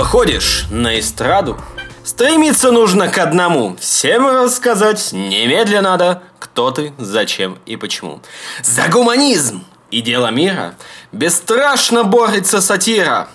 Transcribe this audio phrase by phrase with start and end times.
[0.00, 1.60] Выходишь на эстраду,
[2.04, 3.76] стремиться нужно к одному.
[3.78, 8.22] Всем рассказать немедленно надо, кто ты, зачем и почему.
[8.62, 10.74] За гуманизм и дело мира
[11.12, 13.28] бесстрашно борется сатира.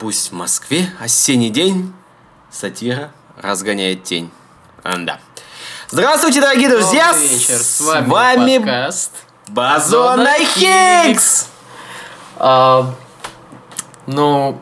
[0.00, 1.92] Пусть в Москве осенний день
[2.50, 4.32] сатира разгоняет тень.
[4.82, 5.20] Да.
[5.88, 7.12] Здравствуйте, дорогие друзья!
[7.12, 9.12] Добрый вечер, с вами, подкаст
[9.46, 11.46] Базона Хиггс!
[12.36, 12.92] А,
[14.08, 14.60] ну,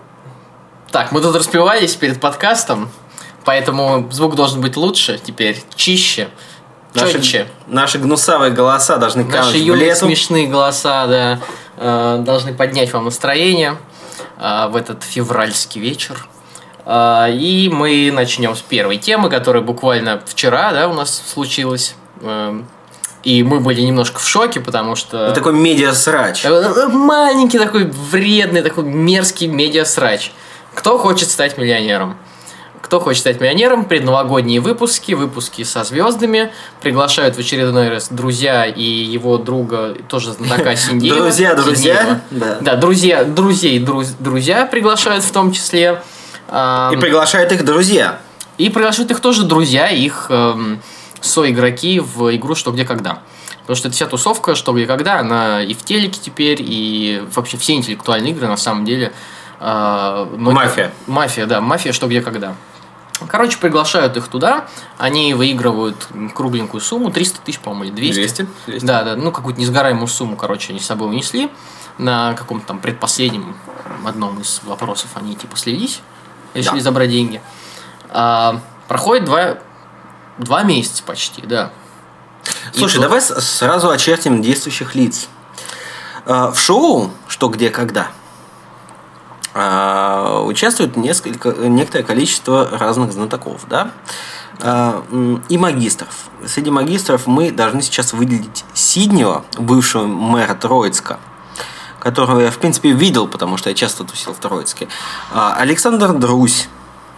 [0.90, 2.90] так, мы тут распевались перед подкастом,
[3.44, 6.28] поэтому звук должен быть лучше теперь, чище,
[6.94, 7.46] Наши, четче.
[7.68, 11.40] наши гнусавые голоса должны Наши юные смешные голоса, да,
[11.76, 13.76] э, должны поднять вам настроение
[14.38, 16.26] э, в этот февральский вечер.
[16.84, 21.95] Э, И мы начнем с первой темы, которая буквально вчера, да, у нас случилась.
[23.22, 25.26] И мы были немножко в шоке, потому что...
[25.26, 26.45] Вот такой медиа-срач.
[26.88, 30.32] Маленький такой вредный, такой мерзкий медиасрач.
[30.74, 32.16] Кто хочет стать миллионером?
[32.82, 33.85] Кто хочет стать миллионером?
[33.85, 36.51] Предновогодние выпуски, выпуски со звездами.
[36.80, 41.18] Приглашают в очередной раз друзья и его друга, тоже знатока Синдеева.
[41.18, 42.59] Друзья, друзья, да.
[42.60, 46.02] Да, друзья, друзей, друз- друзья приглашают в том числе.
[46.49, 48.18] И приглашают их друзья.
[48.59, 50.82] и приглашают их тоже друзья, их эм,
[51.21, 53.21] соигроки в игру «Что, где, когда».
[53.60, 57.57] Потому что эта вся тусовка «Что, где, когда», она и в телеке теперь, и вообще
[57.57, 59.12] все интеллектуальные игры на самом деле.
[59.60, 60.92] Э, многие- Мафия.
[61.06, 62.54] Мафия, да, мафия «Что, где, когда».
[63.28, 64.66] Короче, приглашают их туда,
[64.97, 68.14] они выигрывают кругленькую сумму, 300 тысяч, по-моему, или 200.
[68.20, 68.86] 200, 200.
[68.86, 71.50] Да, да, ну какую-то несгораемую сумму, короче, они с собой унесли.
[71.98, 73.54] На каком-то там предпоследнем
[74.06, 76.00] одном из вопросов они типа слились,
[76.54, 76.84] решили Да.
[76.84, 77.43] забрать деньги.
[78.09, 79.59] А, проходит два,
[80.38, 81.72] два месяца почти, да.
[82.72, 85.28] И Слушай, тут- давай сразу очертим действующих лиц.
[86.25, 88.09] Э, В шоу «Что, где, когда»
[89.55, 93.91] участвует несколько, некоторое количество разных знатоков, да?
[94.62, 96.09] М, И магистров.
[96.47, 101.19] Среди магистров мы должны сейчас выделить Сиднева, бывшего мэра Троицка,
[101.99, 104.88] которого я, в принципе, видел, потому что я часто тусил в Троицке.
[105.33, 106.69] А, Александр Друзь,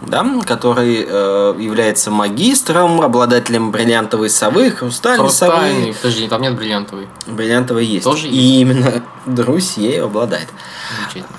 [0.07, 5.53] да, который э, является магистром, обладателем бриллиантовой совы, хрустальной совы.
[5.53, 7.07] Хрустальный, подожди, там нет бриллиантовой.
[7.25, 8.03] Бриллиантовая есть.
[8.03, 10.47] Тоже И именно Друзь ею обладает.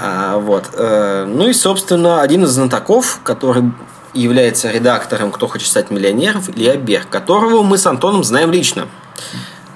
[0.00, 0.70] А, вот.
[0.72, 3.72] э, ну и, собственно, один из знатоков, который
[4.14, 8.88] является редактором «Кто хочет стать миллионером», Илья Берг, которого мы с Антоном знаем лично.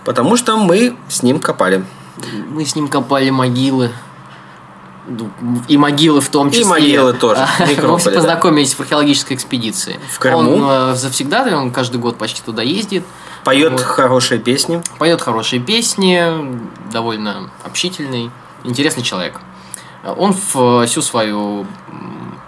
[0.05, 1.85] Потому что мы с ним копали.
[2.49, 3.91] Мы с ним копали могилы.
[5.69, 6.65] И могилы в том И числе.
[6.67, 7.89] могилы тоже, Мы да.
[7.99, 9.99] познакомились в археологической экспедиции.
[10.11, 10.39] В Крыму?
[10.57, 13.05] Он э, завсегда, он каждый год почти туда ездит.
[13.45, 13.81] Поет Вот.
[13.81, 14.83] хорошие песни.
[14.99, 16.23] Поет хорошие песни,
[16.93, 18.31] довольно общительный,
[18.65, 19.41] интересный человек.
[20.05, 21.67] Он в- всю свою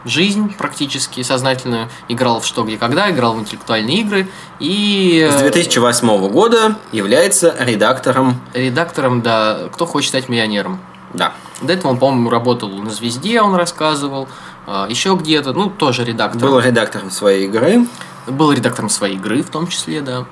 [0.04, 4.28] жизнь практически сознательно играл в что, где, когда, играл в интеллектуальные игры
[4.58, 8.40] и С 2008 года является редактором.
[8.54, 10.80] редактором, да, кто хочет стать миллионером.
[11.14, 11.32] Да.
[11.60, 14.28] До этого он, по-моему, работал на «Звезде», он рассказывал,
[14.66, 16.40] а, еще где-то, ну, тоже редактор.
[16.40, 17.86] Был редактором своей игры.
[18.26, 20.26] Был редактором своей игры, в том числе, да.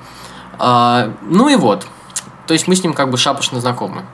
[0.57, 1.85] А, ну и вот.
[2.47, 4.05] То есть мы с ним как бы шапошно знакомы.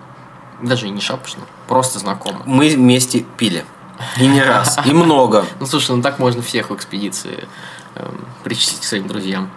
[0.62, 2.40] Даже и не шапошно, просто знакомы.
[2.46, 3.66] Мы вместе пили.
[4.20, 5.46] И не раз, и много.
[5.59, 7.48] Ну слушай, ну так можно всех в экспедиции
[7.96, 9.50] эм, причислить к своим друзьям.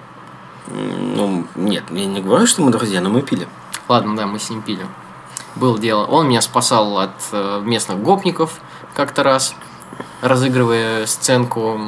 [0.68, 3.48] Ну, нет, я не говорю, что мы друзья, но мы пили.
[3.88, 4.86] Ладно, да, мы с ним пили.
[5.58, 6.04] Было дело.
[6.04, 8.60] Он меня спасал от э, местных гопников
[8.94, 9.54] как-то раз,
[10.22, 11.80] разыгрывая сценку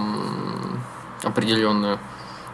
[1.22, 1.98] определенную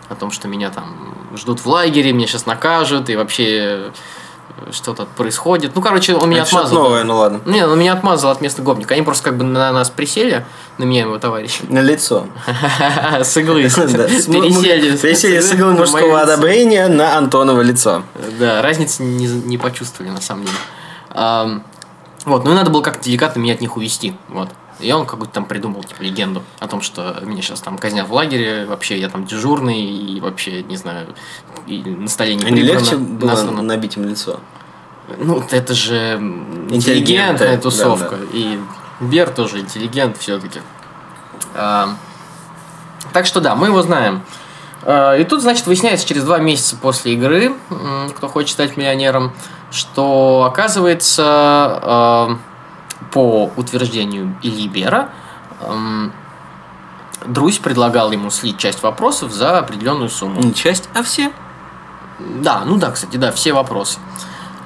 [0.09, 3.91] о том, что меня там ждут в лагере, меня сейчас накажут, и вообще э,
[4.73, 5.75] что-то происходит.
[5.75, 6.85] Ну, короче, он меня Это отмазал.
[6.85, 7.41] новое, ну ладно.
[7.45, 8.93] Не, он меня отмазал от местных гопников.
[8.93, 10.45] Они просто как бы на нас присели,
[10.79, 11.65] на меня и моего товарища.
[11.69, 12.27] На лицо.
[13.21, 13.63] С иглы.
[13.63, 15.41] Пересели.
[15.41, 18.03] С иглы мужского одобрения на Антоново лицо.
[18.39, 20.57] Да, разницы не почувствовали, на самом деле.
[21.17, 24.15] Вот, ну и надо было как-то деликатно меня от них увести.
[24.29, 24.51] Вот.
[24.81, 28.13] И он какую-то там придумал, типа, легенду о том, что меня сейчас там казнят в
[28.13, 31.15] лагере, вообще я там дежурный, и вообще, не знаю,
[31.67, 33.63] и на столе не А не легче было наслано.
[33.63, 34.39] набить им лицо?
[35.19, 36.17] Ну, это же
[36.69, 38.19] интеллигентная да, тусовка.
[38.33, 38.59] И
[39.01, 40.61] Бер тоже интеллигент все-таки.
[41.55, 44.23] так что да, мы его знаем.
[44.83, 47.55] А, И тут, значит, выясняется через два месяца после игры,
[48.17, 49.33] кто хочет стать миллионером,
[49.71, 52.39] что оказывается, а,
[53.13, 55.11] по утверждению Ильи Бера,
[55.61, 56.13] м,
[57.25, 60.41] Друзь предлагал ему слить часть вопросов за определенную сумму.
[60.41, 61.33] Не часть, а все.
[62.19, 63.99] Да, ну да, кстати, да, все вопросы.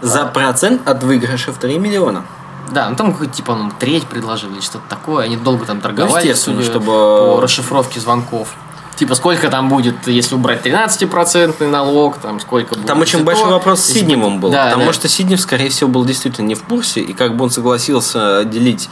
[0.02, 2.24] За процент от выигрыша в 3 миллиона.
[2.70, 5.24] Да, ну там какой-то типа ну, треть предложили или что-то такое.
[5.24, 8.54] Они долго там торговали, естественно, судя чтобы- по расшифровке звонков.
[9.00, 12.84] Типа, сколько там будет, если убрать 13% налог, там сколько будет.
[12.84, 14.92] Там очень большой вопрос с Сидневым был, Да, потому да.
[14.92, 18.90] что Сиднев, скорее всего, был действительно не в курсе, и как бы он согласился делить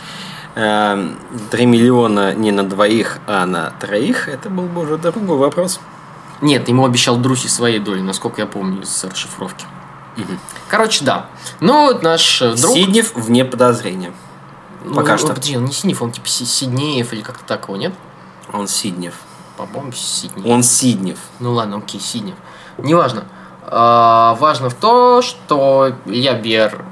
[0.55, 1.11] э,
[1.51, 5.79] 3 миллиона не на двоих, а на троих, это был бы уже другой вопрос.
[6.41, 9.67] Нет, ему обещал Друси своей доли, насколько я помню, из расшифровки.
[10.69, 11.27] Короче, да.
[11.61, 12.73] Ну, вот наш э, друг...
[12.73, 14.15] Сиднев вне подозрения.
[14.87, 15.29] ну, пока ну, что.
[15.29, 17.93] Подожди, он не Синев, он типа Си- Сиднеев или как-то такого, нет?
[18.55, 19.13] Он Сиднев.
[19.67, 20.47] По-моему, Сиднев.
[20.47, 21.19] Он Сиднев.
[21.41, 22.37] Ну ладно, окей, Сиднев.
[22.79, 23.25] Неважно.
[23.65, 26.85] А, важно в то, что я Бер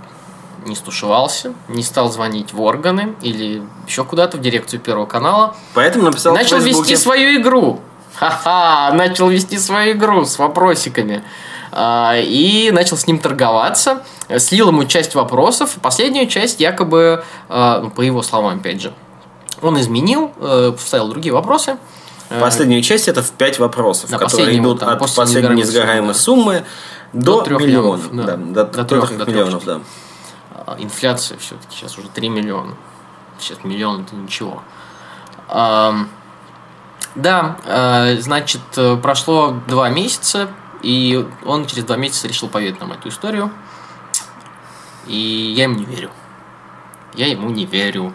[0.66, 5.54] не стушевался, не стал звонить в органы или еще куда-то в дирекцию Первого канала.
[5.74, 7.80] Поэтому написал начал вести свою игру.
[8.14, 11.22] Ха-ха, начал вести свою игру с вопросиками.
[11.72, 14.02] А, И начал с ним торговаться,
[14.38, 18.92] слил ему часть вопросов, последнюю часть якобы, а, ну, по его словам, опять же,
[19.62, 21.78] он изменил, э, вставил другие вопросы.
[22.28, 26.08] Э, Последнюю часть это в 5 вопросов, Да, которые идут там, от после последней несгораемой
[26.10, 26.64] несгораемой суммы
[27.12, 28.10] до, До миллионов.
[28.12, 28.36] миллионов, да.
[28.36, 29.80] Да, до, До трех до миллионов, да.
[30.66, 32.74] А, Инфляция все-таки сейчас уже 3 миллиона.
[33.38, 34.62] Сейчас миллион это ничего.
[35.48, 36.08] Ам,
[37.14, 40.48] Да, э, значит, э, прошло два месяца,
[40.82, 43.50] и он через два месяца решил поведать нам эту историю.
[45.06, 46.10] И я ему не верю.
[47.14, 48.12] Я ему не верю.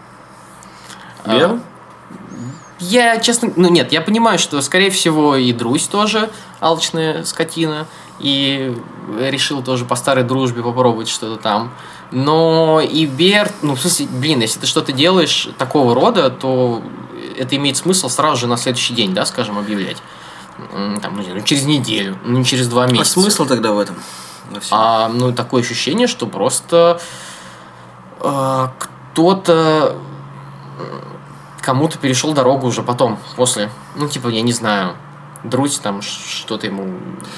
[1.24, 1.60] А, Веру?
[2.82, 7.86] Я, честно, ну нет, я понимаю, что, скорее всего, и Друзь тоже алчная скотина,
[8.18, 8.76] и
[9.20, 11.72] решил тоже по старой дружбе попробовать что-то там.
[12.10, 16.82] Но и Берт, ну, в смысле, блин, если ты что-то делаешь такого рода, то
[17.38, 19.98] это имеет смысл сразу же на следующий день, да, скажем, объявлять.
[21.00, 23.12] Там, ну, через неделю, ну, не через два А месяца.
[23.20, 23.94] смысл тогда в этом?
[24.72, 27.00] А, ну, такое ощущение, что просто
[28.20, 29.96] э, кто-то
[31.62, 33.70] кому-то перешел дорогу уже потом, после.
[33.96, 34.96] Ну, типа, я не знаю,
[35.44, 36.84] Друзь там что-то ему,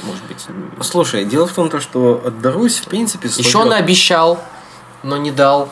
[0.02, 0.46] может быть...
[0.82, 4.44] Слушай, дело в том, то, что Дарусь, в принципе, Еще он обещал,
[5.02, 5.70] но не дал.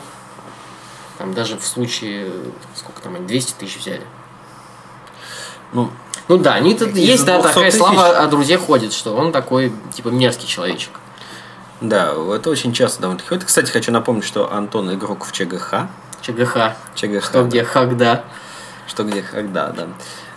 [1.19, 2.31] Там даже в случае,
[2.75, 4.01] сколько там, они 200 тысяч взяли.
[5.73, 5.91] Ну,
[6.27, 7.77] Ну да, они тут есть, да, 200 такая тысяч.
[7.77, 10.99] слава о друзьях ходит, что он такой, типа, мерзкий человечек.
[11.81, 13.45] да, это очень часто довольно-таки.
[13.45, 15.87] Кстати, хочу напомнить, что Антон игрок в ЧГХ.
[16.21, 16.57] ЧГХ.
[16.95, 17.25] ЧГХ.
[17.25, 18.23] Что где, когда.
[18.87, 19.87] Что где, когда, да.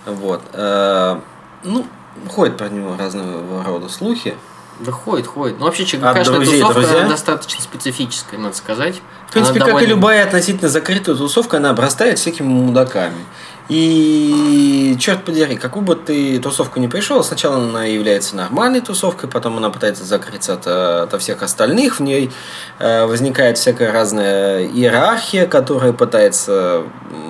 [0.07, 0.43] Вот.
[0.53, 1.19] Э,
[1.65, 1.87] Ну,
[2.29, 4.37] ходят про него разного рода слухи.
[4.79, 5.59] Да ходит, ходит.
[5.59, 7.09] Ну, вообще, ЧГКшная друзей тусовка друзья?
[7.09, 9.01] достаточно специфическая, надо сказать.
[9.29, 13.25] В принципе, Она как и довольно- любая относительно закрытая тусовка, она обрастает всякими мудаками.
[13.69, 19.57] И черт подери, какую бы ты тусовку не пришел, сначала она является нормальной тусовкой, потом
[19.57, 22.31] она пытается закрыться от, э, ото всех остальных, в ней
[22.79, 26.85] э, возникает всякая разная иерархия, которая пытается,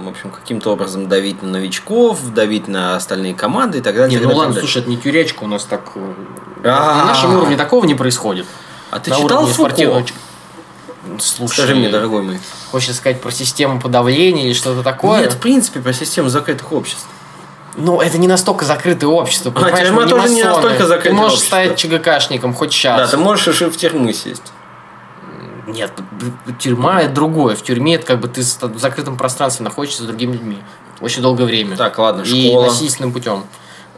[0.04, 4.18] в общем, каким-то образом давить на новичков, давить на остальные команды и так далее.
[4.18, 5.92] Не, ну ладно, слушай, это не тюрячка у нас так...
[5.94, 6.12] э,
[6.64, 6.98] А.
[6.98, 8.46] На нашем уровне такого не происходит.
[8.90, 10.04] А ты читал Фуко?
[11.20, 12.40] Слушай, Скажи мне, дорогой мой.
[12.70, 15.20] хочешь сказать про систему подавления или что-то такое?
[15.22, 17.06] Нет, в принципе, про систему закрытых обществ.
[17.76, 20.54] Ну, это не настолько закрытое общество, А, тюрьма мы тоже не масоны.
[20.54, 21.56] настолько Ты закрытое можешь общество.
[21.64, 22.98] стать ЧГКшником хоть сейчас.
[22.98, 24.42] Да, ты можешь и в тюрьму сесть.
[25.66, 25.92] Нет,
[26.58, 27.56] тюрьма это другое.
[27.56, 30.58] В тюрьме это как бы ты в закрытом пространстве находишься с другими людьми.
[31.00, 31.76] Очень долгое время.
[31.76, 32.66] Так, ладно, И школа.
[32.66, 33.44] насильственным путем.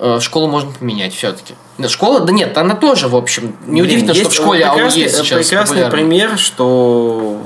[0.00, 1.54] Э, Школу можно поменять все-таки.
[1.88, 3.56] школа, да нет, она тоже, в общем.
[3.66, 5.90] Неудивительно, Блин, что в есть школе прекрасный, АУЕ сейчас прекрасный популярна.
[5.90, 7.40] пример, что,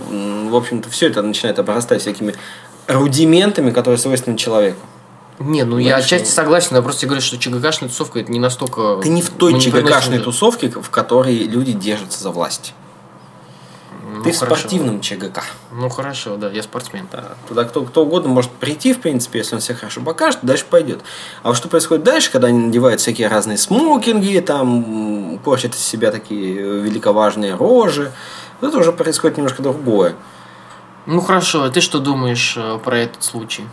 [0.50, 2.35] в общем-то, все это начинает обрастать всякими
[2.87, 4.80] рудиментами, которые свойственны человеку.
[5.38, 8.38] Не, ну я Знаешь, отчасти ну- согласен, я просто говорю, что ЧГКшная тусовка это не
[8.38, 9.00] настолько...
[9.02, 12.75] Ты не в той ЧГКшной тусовке, в которой люди держатся за власть.
[14.22, 14.56] Ну, Ты в хорошо.
[14.60, 15.42] спортивном ЧГК.
[15.72, 17.08] Ну хорошо, да, я спортсмен.
[17.10, 20.64] Да, Туда кто, кто угодно может прийти, в принципе, если он себя хорошо покажет, дальше
[20.70, 21.00] пойдет.
[21.42, 25.80] А вот что происходит дальше, когда они надевают всякие разные смокинги, там, м, корчат из
[25.80, 28.12] себя такие великоважные рожи,
[28.60, 30.14] это уже происходит немножко другое.
[31.06, 33.64] Ну хорошо, а ты что думаешь э, про этот случай?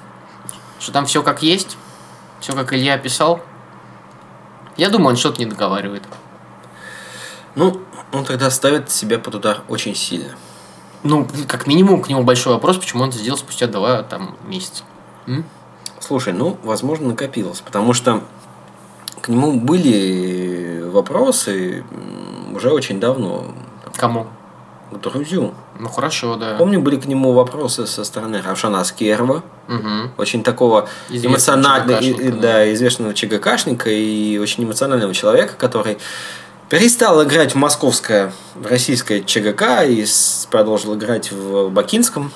[0.79, 1.77] Что там все как есть?
[2.39, 3.39] Все как Илья описал?
[4.77, 6.03] Я думаю, он что-то не договаривает.
[7.55, 7.81] Ну,
[8.13, 10.35] он тогда ставит себя под удар очень сильно.
[11.03, 14.83] Ну, как минимум, к нему большой вопрос, почему он это сделал спустя два там, месяца.
[15.27, 15.45] М?
[15.99, 18.21] Слушай, ну, возможно, накопилось, потому что
[19.21, 21.83] к нему были вопросы
[22.53, 23.45] уже очень давно.
[23.95, 24.27] Кому?
[24.91, 25.53] К Друзю.
[25.77, 26.55] Ну хорошо, да.
[26.57, 30.11] Помню, были к нему вопросы со стороны Равшана Аскерова, Мгм.
[30.17, 35.99] очень такого Известного эмоционального, и- ЧГКшника, да, известного ЧГКшника и очень эмоционального человека, который
[36.69, 38.31] перестал играть в московское,
[38.63, 40.05] российское ЧГК и
[40.49, 42.31] продолжил играть в Бакинском.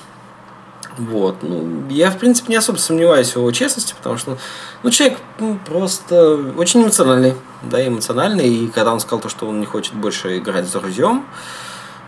[0.98, 1.42] Вот.
[1.42, 4.38] Ну, я, в принципе, не особо сомневаюсь в его честности, потому что
[4.82, 7.34] ну, человек ну, просто очень эмоциональный.
[7.62, 8.48] Да, эмоциональный.
[8.48, 11.24] И когда он сказал то, что он не хочет больше играть с друзьем,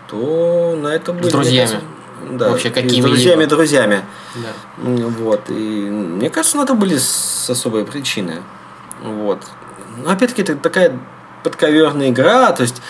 [0.09, 1.31] то на это будет...
[1.31, 1.81] С друзьями.
[2.31, 4.01] Да, Вообще какими С друзьями, друзьями.
[4.35, 4.49] Да.
[4.83, 5.49] Вот.
[5.49, 8.41] И мне кажется, на это были с особые причины.
[9.01, 9.43] Вот.
[10.03, 10.97] Но опять-таки это такая
[11.43, 12.81] подковерная игра, то есть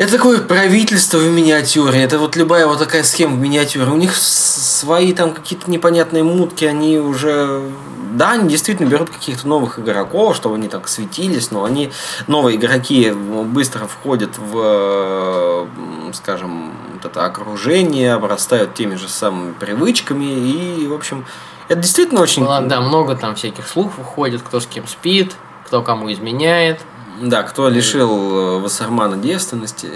[0.00, 2.02] это такое правительство в миниатюре.
[2.02, 3.84] Это вот любая вот такая схема в миниатюре.
[3.90, 7.70] У них свои там какие-то непонятные мутки, они уже...
[8.12, 11.92] Да, они действительно берут каких-то новых игроков, чтобы они так светились, но они,
[12.28, 15.68] новые игроки, быстро входят в,
[16.14, 21.26] скажем, вот это окружение, обрастают теми же самыми привычками, и, в общем,
[21.68, 22.42] это действительно очень...
[22.42, 26.80] Ладно, да, много там всяких слухов ходит, кто с кем спит, кто кому изменяет.
[27.20, 29.90] Да, кто лишил э, Вассермана девственности.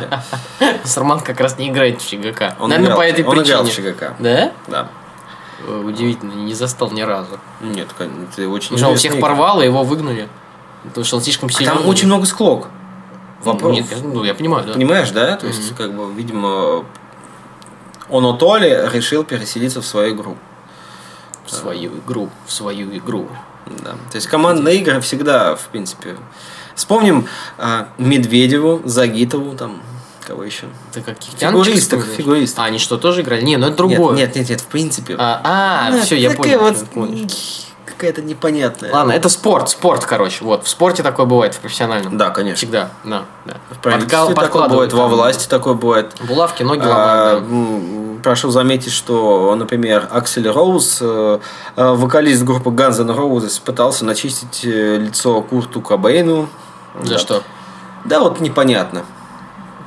[0.84, 2.56] Сарман как раз не играет в ЧГК.
[2.58, 3.92] Он Наверное, играл- по этой он играл причине.
[3.92, 4.14] в ЧГК.
[4.18, 4.52] Да?
[4.66, 4.88] Да.
[5.66, 7.38] Э, Удивительно, не застал ни разу.
[7.60, 9.22] Нет, это очень известный всех игрок.
[9.22, 10.28] порвал, и его выгнали.
[10.84, 11.76] Потому что он слишком А силен.
[11.76, 12.68] Там очень много склок.
[13.44, 13.72] Вопрос.
[13.74, 14.72] Нет, ну, я понимаю, да.
[14.72, 15.36] Понимаешь, да?
[15.36, 16.84] То есть, как бы, видимо,
[18.08, 20.36] он у Толи решил переселиться в свою игру.
[21.44, 23.28] В свою игру, в свою игру.
[23.66, 23.90] Да.
[24.10, 26.16] То есть командные игры всегда, в принципе.
[26.74, 27.26] Вспомним
[27.58, 29.82] а, Медведеву, Загитову, там,
[30.26, 30.66] кого еще?
[30.92, 32.60] Ты каких Фигуристок, фигуристок.
[32.60, 33.42] А, они что, тоже играли?
[33.42, 34.16] Не, ну это другое.
[34.16, 35.16] Нет, нет, нет, нет, в принципе.
[35.18, 36.60] А, а, Ну, все, я понял.
[36.60, 37.28] вот понял.
[37.84, 38.90] какая-то непонятная.
[38.92, 40.44] Ладно, это спорт, спорт, короче.
[40.44, 42.16] Вот, в спорте такое бывает, в профессиональном.
[42.16, 42.56] Да, конечно.
[42.56, 43.56] Всегда, да, да.
[43.70, 46.12] В правительстве Подкал- такое бывает, во власти такое бывает.
[46.22, 48.11] Булавки, ноги А, ломают, да.
[48.22, 51.38] Прошу заметить, что, например, Аксель Роуз, э,
[51.76, 56.48] э, вокалист группы Guns N' Roses, пытался начистить э, лицо Курту Кобейну.
[57.02, 57.18] За Да.
[57.18, 57.42] что?
[58.04, 59.04] Да, вот непонятно.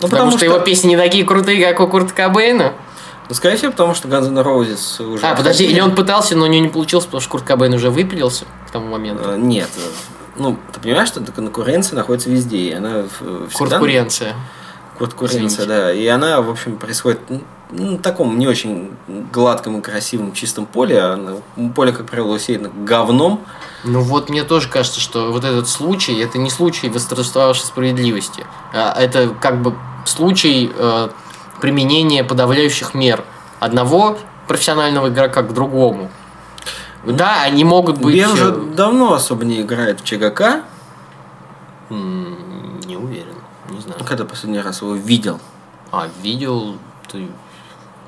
[0.01, 2.73] Ну, Потому, что, его песни не такие крутые, как у Курта Кобейна?
[3.29, 5.25] Ну, скорее всего, потому что Guns N' Roses уже...
[5.25, 7.89] А, подожди, или он пытался, но у него не получилось, потому что Курт Кобейн уже
[7.89, 9.23] выпилился к тому моменту.
[9.29, 9.69] Э, Нет.
[10.35, 13.05] Ну, ты понимаешь, что конкуренция находится везде, и она
[13.49, 13.79] всегда...
[14.97, 15.65] Конкуренция, Извините.
[15.65, 15.93] да.
[15.93, 17.41] И она, в общем, происходит ну,
[17.91, 18.91] на таком не очень
[19.33, 20.99] гладком и красивом чистом поле.
[21.01, 23.41] а на- Поле, как правило, усеяно говном.
[23.83, 28.45] Ну вот мне тоже кажется, что вот этот случай, это не случай восторжествовавшей справедливости.
[28.73, 29.75] а это как бы
[30.05, 31.09] случай э,
[31.61, 33.23] применения подавляющих мер
[33.59, 36.09] одного профессионального игрока к другому.
[37.05, 38.15] Да, они могут быть...
[38.15, 40.61] Бен уже э, давно особо не играет в ЧГК.
[41.89, 43.33] м, Не уверен, не знаю.
[43.69, 43.74] Ну,
[44.05, 45.39] Когда последний раз его видел?
[45.91, 46.77] А, видел,
[47.07, 47.27] ты...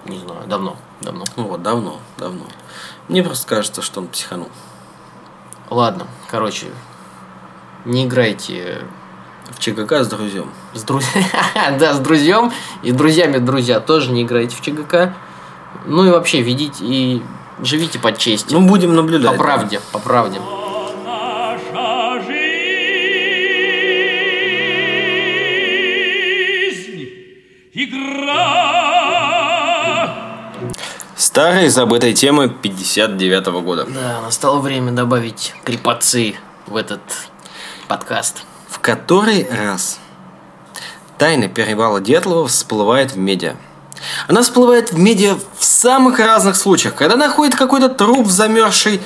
[0.06, 1.26] Не знаю, давно, давно.
[1.36, 2.46] Ну вот, давно, давно.
[3.10, 4.50] Мне просто кажется, что он психанул.
[5.70, 6.68] Ладно, короче,
[7.84, 8.86] не играйте
[9.50, 10.50] В ЧГК с друзьям.
[10.74, 11.06] с друз...
[11.80, 12.54] да, с друзьем
[12.84, 15.14] и друзьями друзья тоже не играйте в ЧГК.
[15.86, 17.22] Ну и вообще ведите и
[17.62, 18.60] живите под честью.
[18.60, 19.38] Ну, будем наблюдать.
[19.38, 20.40] по правде, по правде.
[31.38, 33.86] Старые забытые темы 59 года.
[33.88, 36.34] Да, настало время добавить крепацы
[36.66, 37.00] в этот
[37.88, 38.42] подкаст.
[38.68, 40.00] В который раз
[41.20, 43.56] тайна перевала Дятлова всплывает в медиа.
[44.28, 46.96] Она всплывает в медиа в самых разных случаях.
[46.96, 49.00] Когда находит какой-то труп в замерзшей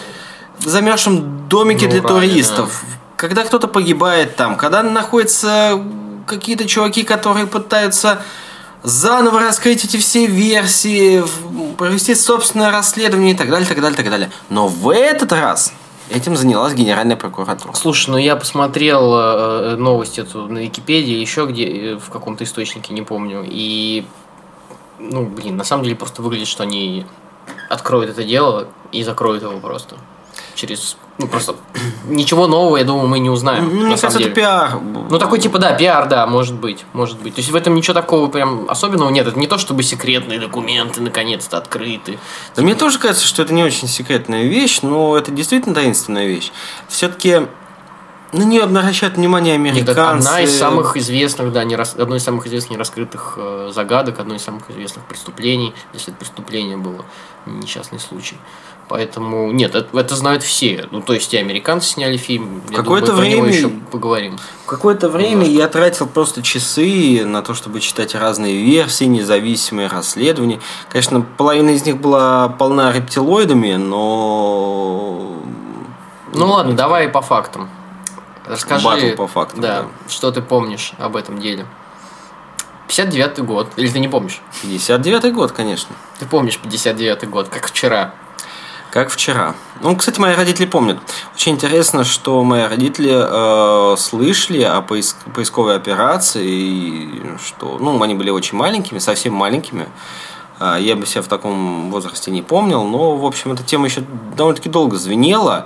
[0.57, 2.29] в замерзшем домике Ну, для правильно.
[2.29, 2.85] туристов.
[3.17, 4.55] Когда кто-то погибает там.
[4.55, 5.83] Когда находятся
[6.25, 8.21] какие-то чуваки, которые пытаются
[8.83, 11.23] заново раскрыть эти все версии,
[11.77, 14.31] провести собственное расследование и так далее, так далее, так далее.
[14.49, 15.73] Но в этот раз
[16.09, 17.73] этим занялась Генеральная прокуратура.
[17.73, 22.93] Слушай, ну я посмотрел э, новость эту на Википедии, еще где, э, в каком-то источнике,
[22.93, 23.45] не помню.
[23.47, 24.05] И,
[24.99, 27.05] ну, блин, на самом деле просто выглядит, что они
[27.69, 29.95] откроют это дело и закроют его просто.
[30.61, 31.55] Через, ну, просто
[32.05, 33.63] ничего нового, я думаю, мы не узнаем.
[33.63, 34.29] Ну, на Мне кажется, это деле.
[34.29, 34.79] пиар.
[35.09, 37.33] Ну, такой типа, да, пиар, да, может быть, может быть.
[37.33, 39.25] То есть в этом ничего такого прям особенного нет.
[39.25, 42.19] Это не то, чтобы секретные документы наконец-то открыты.
[42.55, 46.51] Да мне тоже кажется, что это не очень секретная вещь, но это действительно таинственная вещь.
[46.87, 47.47] Все-таки
[48.31, 49.91] на нее обращают внимание Нет, американцы.
[49.91, 54.19] это одна из самых известных, да, не рас- одно из самых известных нераскрытых э, загадок,
[54.19, 57.03] одно из самых известных преступлений, если это преступление было,
[57.45, 58.37] не несчастный случай.
[58.87, 60.85] Поэтому, нет, это, это знают все.
[60.91, 62.61] Ну, то есть и американцы сняли фильм.
[62.75, 64.37] Какое-то время- еще поговорим.
[64.65, 70.59] Какое-то время я тратил просто часы на то, чтобы читать разные версии, независимые расследования.
[70.89, 75.35] Конечно, половина из них была полна рептилоидами, но...
[76.33, 77.69] Ну ладно, давай по фактам.
[78.51, 79.87] Расскажи, Батл по фактам, да, да.
[80.09, 81.65] что ты помнишь об этом деле.
[82.87, 83.69] 59 год.
[83.77, 84.41] Или ты не помнишь?
[84.63, 85.95] 59 год, конечно.
[86.19, 88.13] Ты помнишь 59 год, как вчера.
[88.91, 89.55] Как вчера.
[89.79, 90.97] Ну, кстати, мои родители помнят.
[91.33, 98.15] Очень интересно, что мои родители э, слышали о поиск, поисковой операции, и что, ну, они
[98.15, 99.87] были очень маленькими, совсем маленькими.
[100.59, 104.03] Э, я бы себя в таком возрасте не помнил, но, в общем, эта тема еще
[104.35, 105.65] довольно-таки долго звенела.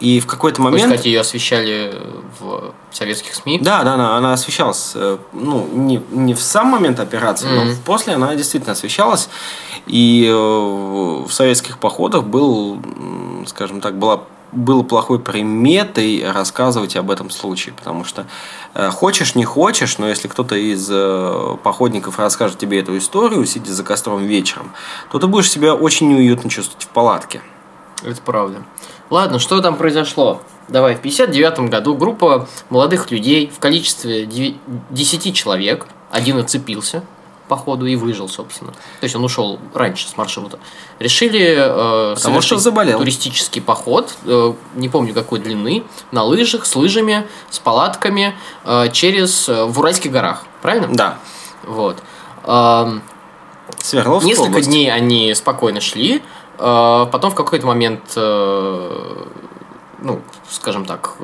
[0.00, 0.92] И в какой-то Вы, момент...
[0.92, 1.94] кстати, ее освещали
[2.38, 3.60] в советских СМИ.
[3.60, 7.76] Да, да, да, она освещалась, э, ну, не, не в сам момент операции, но Мгм.
[7.84, 9.28] после она действительно освещалась.
[9.86, 12.80] И э, в советских походах был,
[13.46, 18.26] скажем так, была было плохой приметой рассказывать об этом случае, потому что
[18.74, 23.72] э, хочешь, не хочешь, но если кто-то из э, походников расскажет тебе эту историю, сидя
[23.72, 24.72] за костром вечером,
[25.12, 27.42] то ты будешь себя очень неуютно чувствовать в палатке.
[28.02, 28.62] Это правда.
[29.10, 30.40] Ладно, что там произошло?
[30.68, 34.56] Давай, в 59 году группа молодых людей в количестве деви-
[34.90, 37.02] 10 человек, один отцепился
[37.48, 38.70] по ходу и выжил, собственно.
[38.70, 40.60] То есть он ушел раньше с маршрута.
[41.00, 42.98] Решили э, что совершить заболел.
[43.00, 49.48] туристический поход, э, не помню какой длины, на лыжах, с лыжами, с палатками э, через
[49.48, 50.44] э, в Уральских горах.
[50.62, 50.86] Правильно?
[50.92, 51.18] Да.
[51.64, 51.96] Вот.
[53.78, 54.68] Свердловская Несколько область.
[54.68, 56.20] дней они спокойно шли, э,
[56.60, 59.24] потом в какой-то момент, э,
[60.00, 61.16] ну, скажем так,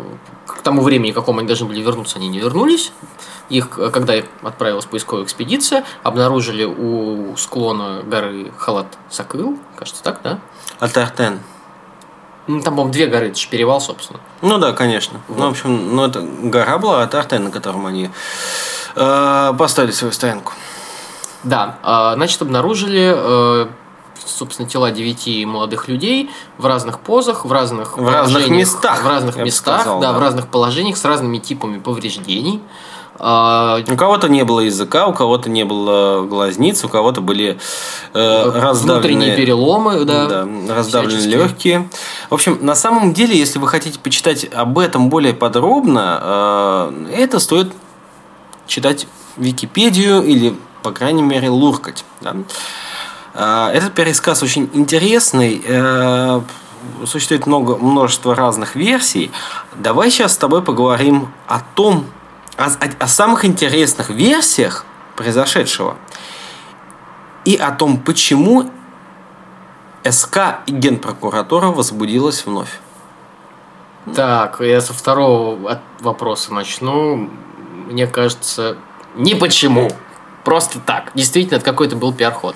[0.47, 2.93] к тому времени, к какому они должны были вернуться, они не вернулись.
[3.49, 10.39] Их, э, когда их отправилась поисковая экспедиция, обнаружили у склона горы Халат-Сакыл, кажется, так, да?
[10.81, 11.41] Альтертен.
[12.47, 14.21] Ну, там, по-моему, две горы, это же перевал, собственно.
[14.41, 15.21] Ну да, конечно.
[15.29, 18.11] Ну, в общем, ну, это гора была от Артен, на котором они
[18.95, 20.53] э, поставили свою стоянку.
[21.43, 23.67] Да, а, значит, обнаружили, э,
[24.25, 29.37] собственно, тела девяти молодых людей в разных позах, в разных В разных местах, в разных
[29.37, 30.19] местах, сказал, да, да.
[30.19, 32.61] в разных положениях с разными типами повреждений.
[33.19, 37.59] А, У кого-то не было языка, у кого-то не было глазниц, у кого-то были
[38.13, 38.85] э, раздавленные...
[38.85, 41.43] внутренние переломы, да, Да, раздавленные всяческие.
[41.45, 41.89] легкие.
[42.29, 47.39] В общем, на самом деле, если вы хотите почитать об этом более подробно, э, это
[47.39, 47.73] стоит
[48.67, 49.07] читать
[49.39, 52.05] Википедию или, по крайней мере, луркать.
[52.21, 52.37] да.
[53.37, 55.63] Э, Этот пересказ очень интересный.
[55.67, 56.41] э,
[57.05, 59.33] Существует много, множество разных версий.
[59.75, 62.07] Давай сейчас с тобой поговорим о том,
[62.57, 62.67] о,
[63.01, 64.85] о- самых интересных версиях
[65.17, 65.97] произошедшего
[67.45, 68.71] и о том, почему
[70.09, 72.79] СК и Генпрокуратура возбудилась вновь.
[74.15, 77.29] Так, я со второго вопроса начну.
[77.89, 78.77] Мне кажется,
[79.17, 79.91] не почему.
[80.45, 81.11] Просто так.
[81.15, 82.55] Действительно, это какой-то был пиар-ход.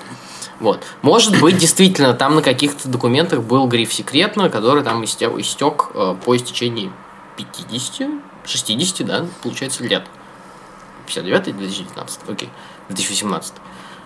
[0.61, 0.83] Вот.
[1.01, 6.15] Может быть, действительно, там на каких-то документах был гриф секретно, который там истек, истек э,
[6.23, 6.91] по истечении
[7.35, 8.09] 50,
[8.45, 10.05] 60, да, получается, лет.
[11.07, 12.49] 59 2019, окей.
[12.89, 13.53] 2018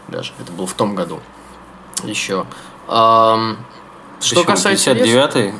[0.07, 0.31] даже.
[0.39, 1.19] Это было в том году.
[2.03, 2.45] Еще.
[2.87, 3.57] Ам,
[4.21, 4.93] что касается...
[4.93, 5.53] леса- 59-й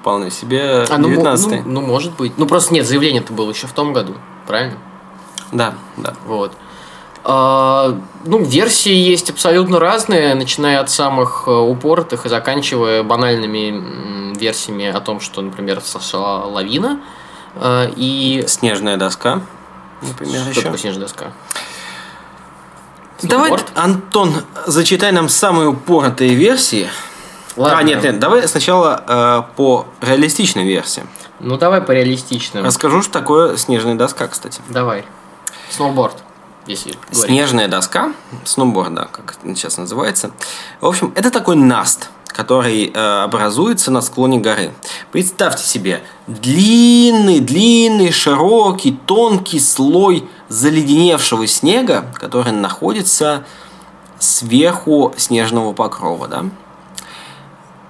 [0.00, 2.38] вполне себе а, ну, мо- 19 ну, ну, может быть.
[2.38, 4.14] Ну, просто нет, заявление-то было еще в том году,
[4.46, 4.78] правильно?
[5.50, 6.14] Да, да.
[6.26, 6.56] Вот.
[7.24, 14.86] А, ну, версии есть абсолютно разные, начиная от самых э, упоротых и заканчивая банальными версиями
[14.86, 17.00] о том, что, например, сошла лавина.
[17.54, 19.40] э, И Снежная доска,
[20.00, 20.62] например, что еще.
[20.62, 21.32] такое снежная доска?
[23.22, 23.52] Давай?
[23.76, 24.34] Антон,
[24.66, 26.88] зачитай нам самые упоротые версии.
[27.56, 27.78] Ладно.
[27.78, 31.04] А, нет, нет, давай сначала э, по реалистичной версии.
[31.38, 32.64] Ну, давай по реалистичным.
[32.64, 34.60] Расскажу, что такое снежная доска, кстати.
[34.70, 35.04] Давай.
[35.70, 36.16] Сноуборд,
[36.66, 37.24] если говорить.
[37.24, 38.12] Снежная доска,
[38.44, 40.30] сноуборд, да, как это сейчас называется.
[40.80, 44.72] В общем, это такой наст, который э, образуется на склоне горы.
[45.10, 53.44] Представьте себе длинный, длинный, широкий, тонкий слой заледеневшего снега, который находится
[54.18, 56.44] сверху снежного покрова, да.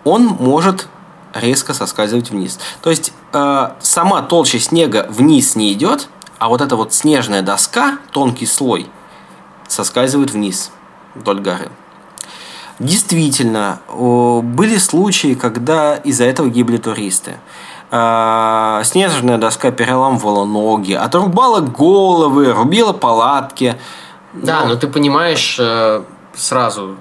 [0.05, 0.89] Он может
[1.35, 2.59] резко соскальзывать вниз.
[2.83, 6.09] То есть э, сама толща снега вниз не идет,
[6.43, 8.91] а вот эта вот снежная доска, тонкий слой,
[9.69, 10.73] соскальзывает вниз
[11.15, 11.69] вдоль горы.
[12.81, 17.37] Действительно, были случаи, когда из-за этого гибли туристы.
[17.93, 23.79] А, Снежная доска переламывала ноги, отрубала головы, рубила палатки.
[24.33, 26.03] Да, Ну, но ты понимаешь э,
[26.35, 26.97] сразу,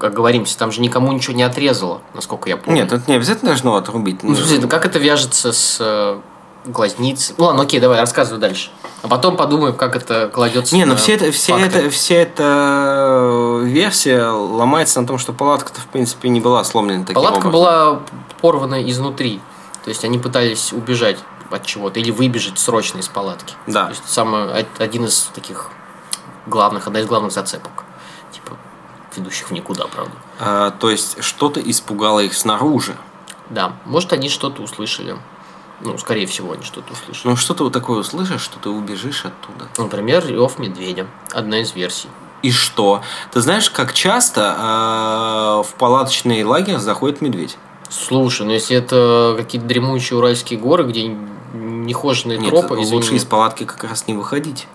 [0.00, 2.82] как, говоримся, там же никому ничего не отрезало, насколько я помню.
[2.82, 4.24] Нет, это не обязательно должно отрубить.
[4.24, 6.20] Ну, ну как это вяжется с
[6.66, 7.34] э, глазницей?
[7.38, 8.70] Ну ладно, окей, давай, рассказывай дальше.
[9.02, 11.78] А потом подумаем, как это кладется Не, ну все это, все факты.
[11.78, 17.14] это, вся эта версия ломается на том, что палатка-то в принципе не была сломлена таким
[17.14, 17.52] Палатка образом.
[17.52, 18.00] была
[18.40, 19.40] порвана изнутри.
[19.84, 21.18] То есть они пытались убежать
[21.50, 23.54] от чего-то или выбежать срочно из палатки.
[23.68, 23.84] Да.
[23.84, 25.70] То есть самый, од- один из таких
[26.46, 27.84] главных, одна из главных зацепок.
[28.32, 28.56] Типа,
[29.14, 30.12] ведущих в никуда, правда.
[30.40, 32.96] А, то есть что-то испугало их снаружи.
[33.50, 35.16] Да, может, они что-то услышали.
[35.80, 37.28] Ну, скорее всего, они что-то услышали.
[37.28, 39.68] Ну что ты вот такое услышишь, что ты убежишь оттуда.
[39.76, 41.06] Например, рев медведя.
[41.32, 42.08] Одна из версий.
[42.42, 43.02] И что?
[43.32, 47.56] Ты знаешь, как часто а, в палаточный лагерь заходит медведь?
[47.88, 51.08] Слушай, ну если это какие-то дремучие уральские горы, где
[51.54, 52.92] нехоженные Нет, тропы, извини.
[52.96, 54.66] лучше из палатки как раз не выходить.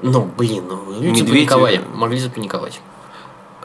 [0.00, 1.84] Ну, блин, ну люди Медведи- запаниковали.
[1.94, 2.80] Могли запаниковать.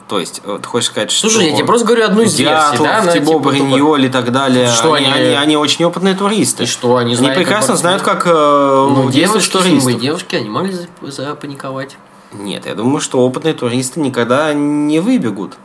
[0.07, 1.29] То есть, ты хочешь сказать, что...
[1.29, 2.99] Слушай, я тебе просто говорю одну из версий, Дятлов, да?
[2.99, 4.67] она, Тибо, типа, Бриньоль и так далее.
[4.71, 6.63] Что они, они- они, они очень опытные туристы.
[6.63, 7.81] И что, они знают, как прекрасно бороться?
[7.81, 11.97] знают, как э, Ну, девушки, синглые девушки, они могли зап- запаниковать.
[12.31, 15.55] Нет, я думаю, что опытные туристы никогда не выбегут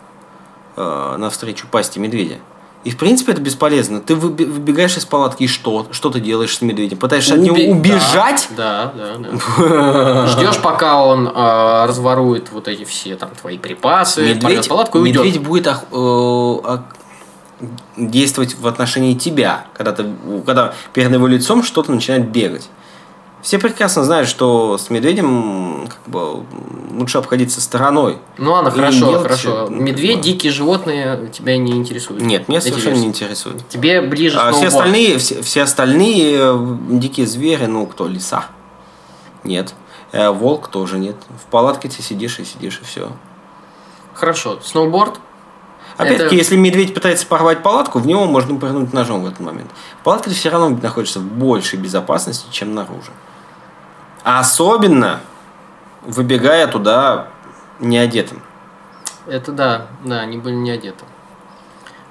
[0.76, 2.38] э, навстречу пасти медведя.
[2.84, 4.00] И в принципе это бесполезно.
[4.00, 5.86] Ты выбегаешь из палатки и что?
[5.92, 6.96] Что ты делаешь с медведем?
[6.98, 8.48] Пытаешься от него Убе- убежать?
[8.56, 10.26] Да, да, да.
[10.26, 15.24] Ждешь, пока он э, разворует вот эти все там твои припасы, Медведь, палатку и уйдет.
[15.24, 16.78] медведь будет ох- э,
[17.96, 20.04] действовать в отношении тебя, когда, ты,
[20.44, 22.68] когда перед его лицом что-то начинает бегать.
[23.42, 26.44] Все прекрасно знают, что с медведем как бы,
[26.92, 28.18] лучше обходиться стороной.
[28.38, 29.68] Ну ладно, хорошо, делать, хорошо.
[29.68, 32.22] Медведь, бы- дикие животные тебя не интересуют.
[32.22, 33.02] Нет, меня Эти совершенно версии.
[33.02, 33.68] не интересует.
[33.68, 38.46] Тебе ближе А все остальные, все, все остальные э, дикие звери, ну кто, лиса?
[39.42, 39.74] Нет.
[40.12, 41.16] Э, волк тоже нет.
[41.44, 43.10] В палатке ты сидишь и сидишь, и все.
[44.14, 45.18] Хорошо, сноуборд.
[45.96, 49.70] Опять-таки, Это- если медведь пытается порвать палатку, в него можно прыгнуть ножом в этот момент.
[50.04, 53.12] Палатка все равно находится в большей безопасности, чем наружу.
[54.24, 55.20] А особенно
[56.02, 57.28] выбегая туда
[57.80, 58.42] не одетым.
[59.26, 61.04] Это да, да, они были не одеты.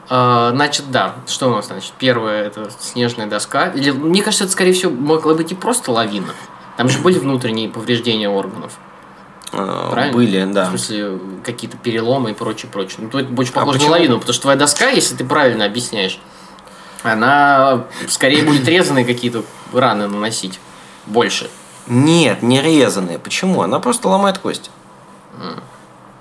[0.10, 3.68] А, значит, да, что у нас, значит, первое это снежная доска.
[3.68, 6.34] Или, мне кажется, это, скорее всего, могла быть и просто лавина.
[6.78, 8.74] Там же были внутренние повреждения органов.
[9.52, 10.14] Правильно?
[10.14, 10.66] Были, да.
[10.66, 13.00] В смысле, какие-то переломы и прочее, прочее.
[13.02, 13.92] Ну, то это больше похоже на почему?
[13.92, 16.20] лавину, потому что твоя доска, если ты правильно объясняешь,
[17.04, 20.60] она скорее будет резаные какие-то раны наносить.
[21.06, 21.50] Больше.
[21.88, 23.20] Нет, не резаные.
[23.20, 23.62] Почему?
[23.64, 24.70] Она просто ломает кость.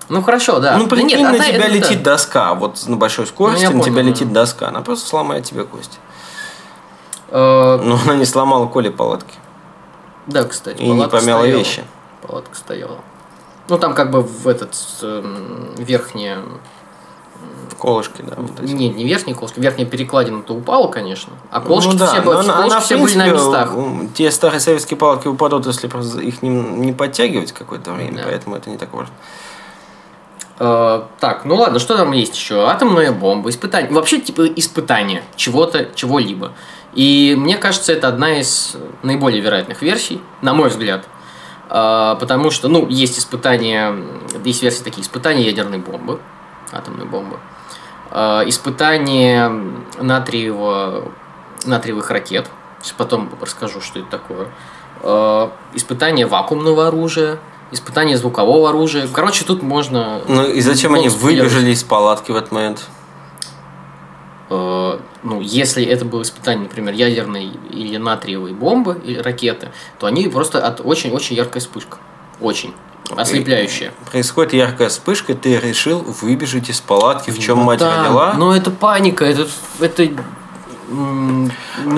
[0.09, 0.77] Ну хорошо, да.
[0.77, 2.13] Ну, Да прикинь, нет, на она- тебя это летит да.
[2.13, 2.55] доска.
[2.55, 4.41] Вот на большой скорости Ну, на тебя понял, летит да.
[4.41, 4.69] доска.
[4.69, 6.01] Она просто сломает тебе кость.
[7.29, 9.35] Э, Но она не сломала Коле палатки.
[10.27, 10.81] Да, кстати.
[10.83, 11.45] И не помяла стояла.
[11.45, 11.85] вещи.
[12.27, 12.99] Палатка стояла.
[13.71, 16.39] Ну, там как бы в этот эм, верхняя...
[17.79, 18.35] Колышки, да.
[18.37, 18.73] вот эти.
[18.73, 21.33] Нет, не верхняя колышки, верхняя перекладина-то упала, конечно.
[21.51, 23.73] А колышки Ну да, все, но колышки она, все были на принципе, местах.
[24.15, 28.23] Те старые советские палатки упадут, если просто их не, не подтягивать какое-то время, Да.
[28.25, 29.15] поэтому это не так важно.
[30.59, 32.67] Э, так, ну ладно, что там есть еще?
[32.69, 33.91] Атомная бомба, испытание.
[33.91, 36.53] Вообще, типа, испытание чего-то, чего-либо.
[36.93, 41.07] И мне кажется, это одна из наиболее вероятных версий, на мой взгляд.
[41.71, 43.95] Э, потому что, ну, есть испытания,
[44.45, 46.21] есть версии такие, испытания ядерной бомбы,
[46.73, 47.39] атомной бомбы.
[48.11, 49.51] Э, испытание
[50.01, 51.05] натриево,
[51.65, 52.51] натриевых ракет.
[52.83, 54.49] Сейчас потом расскажу, что это такое.
[55.03, 57.39] Э, испытание вакуумного оружия.
[57.73, 59.07] Испытание звукового оружия.
[59.13, 60.23] Короче, тут можно...
[60.27, 62.89] Ну и зачем они выбежали из палатки в этот момент?
[64.51, 70.27] Э, ну, если это было испытание, например, ядерной или натриевой бомбы или ракеты, то они
[70.29, 71.99] просто от очень-очень яркая вспышка.
[72.41, 72.75] Очень.
[73.17, 73.93] Ослепляющая.
[74.11, 78.35] Происходит яркая вспышка, ты решил выбежать из палатки, в чем Ну мать да, родила.
[78.35, 79.47] Но это паника, это,
[79.81, 80.09] это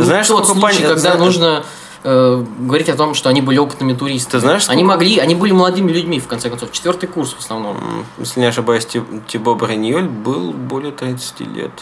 [0.00, 1.64] Знаешь, тот случай, пани- когда зна- нужно
[2.04, 4.32] э, говорить о том, что они были опытными туристами.
[4.32, 6.72] Ты знаешь, они сколько- могли, они были молодыми людьми, в конце концов.
[6.72, 8.04] Четвертый курс в основном.
[8.18, 11.72] Если не ошибаюсь, Ти- Тибо Бриньоль был более 30 лет.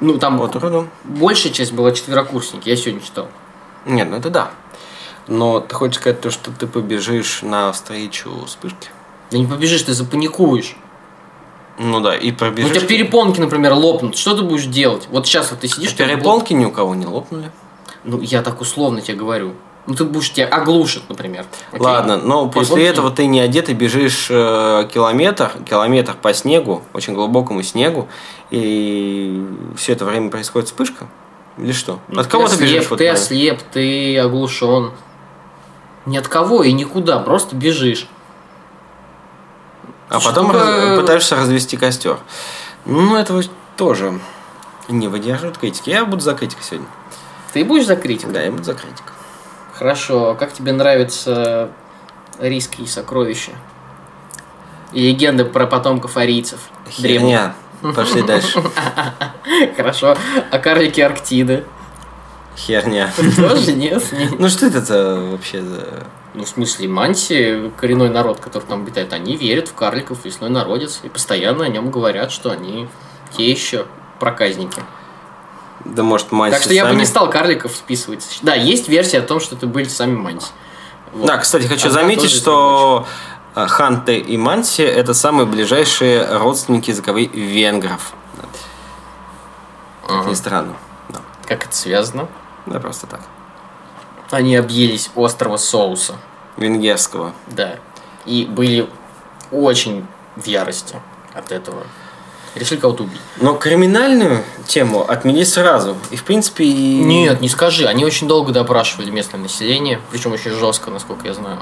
[0.00, 0.88] Ну, там Вот роду.
[1.04, 3.28] большая часть была четверокурсники, я сегодня читал.
[3.86, 4.50] Нет, ну это да.
[5.26, 8.88] Но ты хочешь сказать то, что ты побежишь навстречу вспышке?
[9.30, 10.76] Да не побежишь, ты запаникуешь.
[11.78, 12.70] Ну да, и Ну, пробежишь.
[12.70, 14.16] у тебя перепонки, например, лопнут.
[14.16, 15.08] Что ты будешь делать?
[15.10, 15.94] Вот сейчас вот ты сидишь...
[15.94, 17.50] тебя Перепонки ни у кого не лопнули.
[18.04, 19.54] Ну, я так условно тебе говорю.
[19.86, 21.44] Ну, ты будешь тебя оглушит, например.
[21.70, 21.80] Окей?
[21.80, 22.92] Ладно, но после Перепонки?
[22.92, 28.08] этого ты не одет и бежишь э, километр, километр по снегу, очень глубокому снегу,
[28.50, 29.46] и
[29.76, 31.06] все это время происходит вспышка?
[31.58, 32.00] Или что?
[32.08, 32.84] Ну, От кого ты, ослеп, бежишь?
[32.86, 33.18] Ты момент?
[33.18, 34.90] ослеп, ты оглушен.
[36.04, 38.08] Ни от кого и никуда, просто бежишь.
[40.08, 42.18] А потом раз- пытаешься развести костер.
[42.84, 43.42] Ну, этого
[43.76, 44.18] тоже
[44.88, 45.90] не выдерживает критики.
[45.90, 46.86] Я буду за критикой сегодня.
[47.52, 48.30] Ты будешь за критику?
[48.32, 49.12] Да, я буду за критикой.
[49.78, 50.30] Хорошо.
[50.30, 51.70] А Как тебе нравятся
[52.38, 53.52] риски и сокровища?
[54.92, 56.60] И легенды про потомков арийцев?
[56.98, 57.20] Древних.
[57.20, 57.54] Херня.
[57.94, 58.62] Пошли дальше.
[59.76, 60.16] Хорошо.
[60.50, 61.64] А карлики Арктиды?
[62.56, 63.10] Херня.
[63.36, 64.02] Тоже нет?
[64.12, 66.06] Не- Ну что это вообще за...
[66.32, 71.00] Ну, в смысле, манси, коренной народ, который там обитает, они верят в карликов, лесной народец,
[71.02, 72.88] и постоянно о нем говорят, что они
[73.36, 73.86] те еще
[74.20, 74.82] проказники.
[75.94, 78.38] Да может Манси Так что я бы сами- не стал карликов списывать.
[78.42, 80.48] Да, есть версия о том, что это были сами манси.
[81.12, 81.26] Вот.
[81.26, 83.06] Да, кстати, хочу Она заметить, что
[83.54, 88.12] э, Ханте и Манси это самые ближайшие родственники языковые венгров.
[90.06, 90.30] Как Ага.
[90.30, 90.74] ни странно.
[91.08, 91.20] Да.
[91.46, 92.28] Как это связано?
[92.66, 93.20] Да, просто так.
[94.30, 96.14] Они объелись острого соуса.
[96.56, 97.32] Венгерского.
[97.48, 97.76] Да.
[98.24, 98.88] И были
[99.50, 100.96] очень в ярости
[101.34, 101.82] от этого.
[102.56, 103.20] Решили кого-то убить.
[103.40, 105.96] Но криминальную тему отмели сразу.
[106.10, 106.98] И, в принципе, и...
[107.04, 107.86] Нет, не скажи.
[107.86, 111.60] Они очень долго допрашивали местное население, причем очень жестко, насколько я знаю.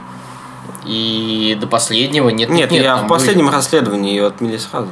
[0.87, 3.57] И до последнего нет, Нет, я там в последнем были.
[3.57, 4.89] расследовании ее отмели сразу.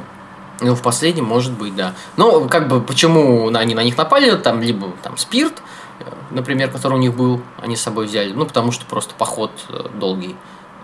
[0.59, 1.93] Ну, в последнем, может быть, да.
[2.17, 5.61] Ну, как бы, почему они на них напали, там, либо там спирт,
[5.99, 8.33] э, например, который у них был, они с собой взяли.
[8.33, 10.35] Ну, потому что просто поход э, долгий,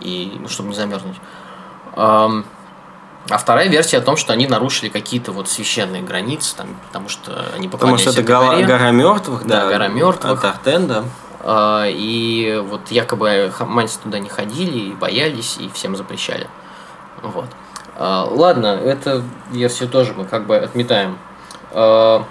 [0.01, 1.17] и, ну, чтобы не замерзнуть.
[3.29, 7.45] А вторая версия о том, что они нарушили какие-то вот священные границы, там, потому что
[7.55, 9.65] они Потому что это гора, гора мертвых, да.
[9.65, 10.41] Да, гора мертвых.
[10.41, 11.03] Тартен, да.
[11.41, 16.47] А, И вот якобы хаманцы туда не ходили, и боялись, и всем запрещали.
[17.21, 17.45] Вот.
[17.95, 21.17] А, Ладно, эту версию тоже мы как бы отметаем.
[21.71, 22.23] А,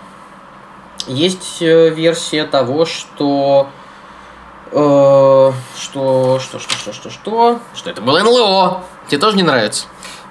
[1.07, 3.69] Есть э, версия того, что
[4.73, 8.83] э, что, что, что, что, что, что, что это было НЛО.
[9.09, 9.87] Тебе тоже не нравится?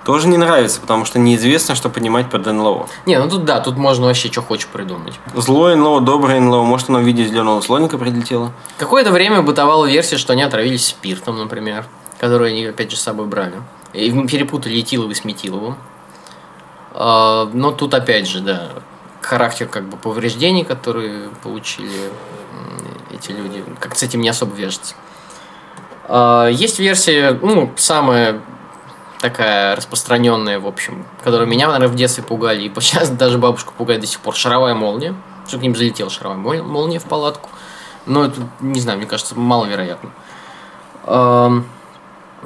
[0.07, 2.87] Тоже не нравится, потому что неизвестно, что понимать под НЛО.
[3.05, 5.19] Не, ну тут да, тут можно вообще что хочешь придумать.
[5.35, 6.63] Злое НЛО, доброе НЛО.
[6.63, 8.53] Может, оно в виде зеленого слоника прилетело?
[8.77, 11.83] Какое-то время бытовала версия, что они отравились спиртом, например,
[12.21, 13.55] который они опять же с собой брали.
[13.91, 15.75] И перепутали этиловый с метиловым.
[16.93, 18.69] А, Но тут опять же, да,
[19.19, 22.13] характер как бы повреждений, которые получили
[23.11, 24.95] эти люди, как с этим не особо вяжется.
[26.07, 28.39] А, Есть версия, ну, самая
[29.19, 34.01] такая распространенная, в общем, которая меня, наверное, в детстве пугали, и сейчас даже бабушку пугает
[34.01, 35.15] до сих пор, шаровая молния,
[35.47, 37.49] что к ним залетела шаровая мол- молния в палатку.
[38.05, 40.11] Но это, не знаю, мне кажется, маловероятно.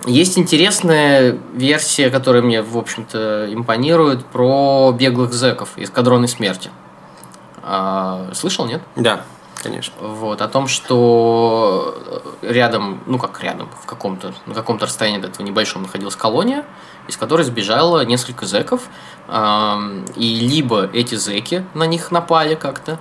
[0.05, 6.71] Есть интересная версия, которая мне, в общем-то, импонирует, про беглых зэков из кадроны смерти.
[7.61, 8.81] А, Слышал, нет?
[8.95, 9.23] Да,
[9.55, 9.93] конечно.
[9.99, 15.45] Вот, о том, что рядом, ну как рядом, в каком-то, на каком-то расстоянии до этого
[15.45, 16.65] небольшом находилась колония,
[17.07, 18.89] из которой сбежало несколько зэков,
[19.29, 22.99] и либо эти зэки на них напали как-то,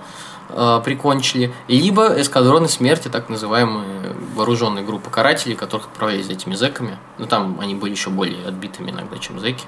[0.53, 6.97] а, прикончили, либо эскадроны смерти, так называемые вооруженные группы карателей, которых отправляли за этими зэками.
[7.17, 9.65] Ну там они были еще более отбитыми иногда, чем зэки.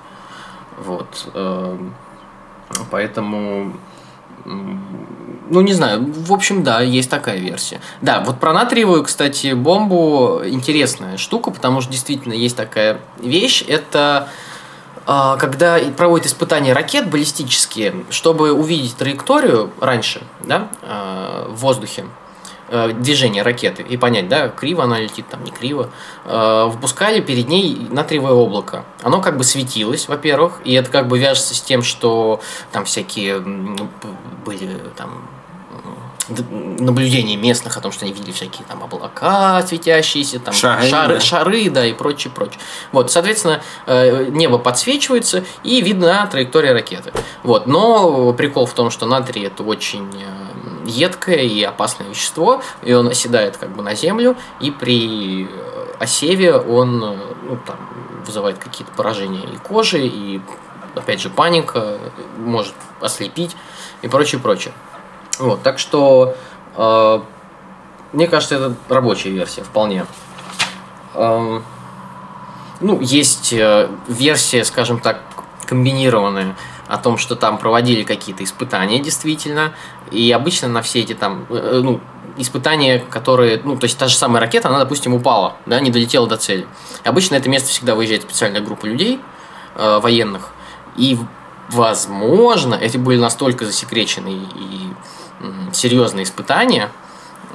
[0.78, 1.28] Вот.
[1.34, 1.93] эм,
[2.89, 3.78] Поэтому
[4.46, 6.12] ну, не знаю.
[6.12, 7.80] В общем, да, есть такая версия.
[8.02, 13.63] Да, вот про натриевую, кстати, бомбу интересная штука, потому что действительно есть такая вещь.
[13.67, 14.30] Это
[15.06, 22.06] а, когда проводят испытания ракет баллистические, чтобы увидеть траекторию раньше, да, а, в воздухе,
[22.94, 25.90] движение ракеты и понять, да, криво она летит, там не криво,
[26.26, 28.86] э, выпускали перед ней натриевое облако.
[29.02, 33.40] Оно как бы светилось, во-первых, и это как бы вяжется с тем, что там всякие
[33.40, 35.28] были там
[36.30, 41.20] наблюдения местных о том, что они видели всякие там облака светящиеся, там Шары, шары, да.
[41.20, 42.60] шары, да, и прочее, прочее.
[42.92, 47.12] Вот, соответственно, э, небо подсвечивается и видна траектория ракеты.
[47.44, 50.43] Вот, но прикол в том, что натрий это очень э,
[50.86, 55.48] едкое и опасное вещество, и он оседает как бы на землю, и при э,
[56.00, 57.78] осеве он э, ну, там,
[58.26, 60.41] вызывает какие-то поражения и кожи, и
[60.96, 61.98] опять же паника,
[62.38, 63.56] может ослепить
[64.02, 64.74] и прочее, прочее.
[65.39, 66.36] Вот, так что
[66.76, 67.19] э,
[68.13, 70.06] мне кажется, это рабочая версия вполне.
[71.15, 71.63] Эм,
[72.80, 75.22] ну, есть э, версия, скажем так,
[75.65, 76.56] комбинированная
[76.88, 79.74] о том, что там проводили какие-то испытания действительно,
[80.12, 82.02] и обычно на все эти там, э, ну,
[82.38, 86.28] испытания, которые, ну, то есть та же самая ракета, она, допустим, упала, да, не долетела
[86.28, 86.67] до цели.
[87.04, 89.19] Обычно на это место всегда выезжает специальная группа людей,
[89.76, 90.52] э, военных,
[90.98, 91.17] и,
[91.69, 94.93] возможно, эти были настолько засекреченные и
[95.74, 96.89] серьезные испытания,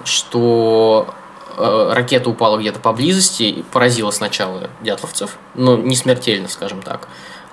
[0.05, 1.15] что
[1.57, 7.09] э, ракета упала где-то поблизости поразила сначала дятловцев, но не смертельно, скажем так.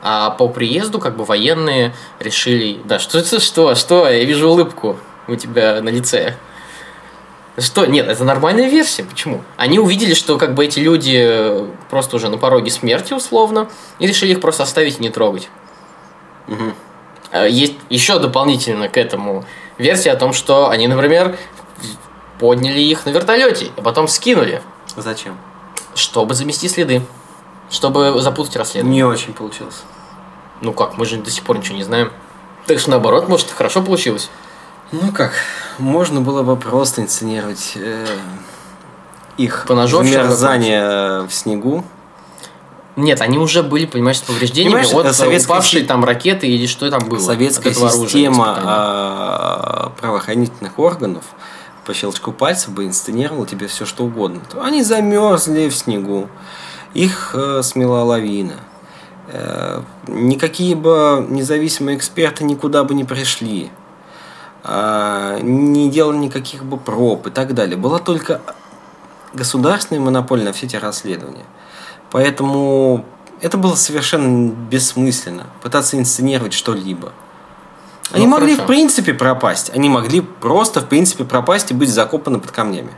[0.07, 4.99] А по приезду, как бы военные решили, да, что это, что, что, я вижу улыбку
[5.27, 6.37] у тебя на лице.
[7.57, 7.87] Что?
[7.87, 9.03] Нет, это нормальная версия.
[9.03, 9.41] Почему?
[9.57, 14.33] Они увидели, что как бы эти люди просто уже на пороге смерти условно, и решили
[14.33, 15.49] их просто оставить и не трогать.
[17.31, 19.43] А Есть еще дополнительно к этому
[19.79, 21.35] версия о том, что они, например,
[22.39, 24.61] подняли их на вертолете, а потом скинули.
[24.95, 25.35] Зачем?
[25.95, 27.01] Чтобы замести следы.
[27.71, 28.97] Чтобы запутать расследование.
[28.97, 29.81] Не очень получилось.
[30.65, 32.11] Ну как, мы же до сих пор ничего не знаем.
[32.65, 34.31] Так что наоборот, может, хорошо получилось.
[34.91, 35.33] Ну как,
[35.77, 38.07] можно было бы просто инсценировать э,
[39.37, 41.85] их замерзание в снегу.
[42.95, 46.89] Нет, они уже были, понимаешь, с повреждениями Понимаешь, от советская упавшей там ракеты или что
[46.89, 47.19] там было.
[47.19, 48.63] Советская оружия система испытания.
[48.65, 51.25] а, правоохранительных органов
[51.85, 54.41] по щелчку пальца бы инсценировала тебе все что угодно.
[54.59, 56.27] Они замерзли в снегу,
[56.95, 58.55] их э, смела лавина.
[60.07, 63.71] Никакие бы независимые эксперты никуда бы не пришли.
[64.63, 67.77] А, не делали никаких бы проб и так далее.
[67.77, 68.41] Была только
[69.33, 71.45] государственная монополия на все эти расследования.
[72.11, 73.05] Поэтому
[73.41, 77.11] это было совершенно бессмысленно пытаться инсценировать что-либо.
[78.11, 78.63] Они Ну, могли хорошо.
[78.63, 79.71] в принципе пропасть.
[79.73, 82.91] Они могли просто в принципе пропасть и быть закопаны под камнями.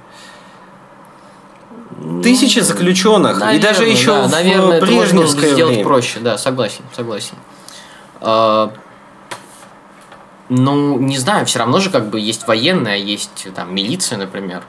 [2.23, 3.37] Тысячи заключенных.
[3.37, 5.83] и Наверное, даже еще да, в наверное, это брежневское сделать время.
[5.87, 7.35] проще, да, согласен, согласен.
[8.21, 8.71] А,
[10.49, 14.63] ну, не знаю, все равно же как бы есть военная, есть там милиция, например.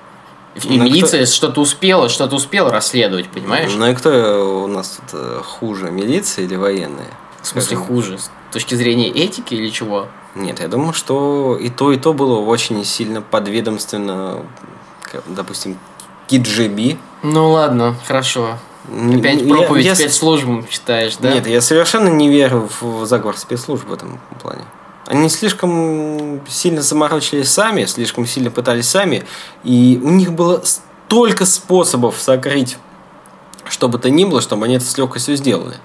[0.54, 3.72] И Ну, милиция что-то успела, что-то успела расследовать, понимаешь?
[3.76, 7.06] Ну и кто у нас тут э, хуже, милиция или военные?
[7.42, 7.94] В смысле Скажем.
[7.94, 8.18] хуже?
[8.18, 10.08] С точки зрения этики или чего?
[10.34, 14.42] Нет, я думаю, что и то, и то было очень сильно подведомственно,
[15.26, 15.78] допустим,
[16.28, 16.98] KGB.
[17.22, 18.58] Ну ладно, хорошо.
[18.86, 21.32] Опять проповедь я спецслужбам читаешь, да?
[21.32, 24.64] Нет, я совершенно не верю в заговор спецслужб в этом плане.
[25.06, 29.24] Они слишком сильно заморочились сами, слишком сильно пытались сами,
[29.64, 32.76] и у них было столько способов сокрыть
[33.70, 35.76] что бы то ни было, чтобы они это с легкостью сделали.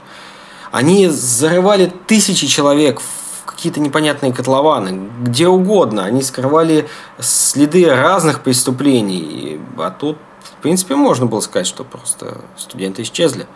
[0.71, 6.06] Они зарывали тысячи человек в какие-то непонятные котлованы, где угодно.
[6.06, 6.88] Они скрывали
[7.19, 9.60] следы разных преступлений.
[9.77, 13.47] А тут, в принципе, можно было сказать, что просто студенты исчезли.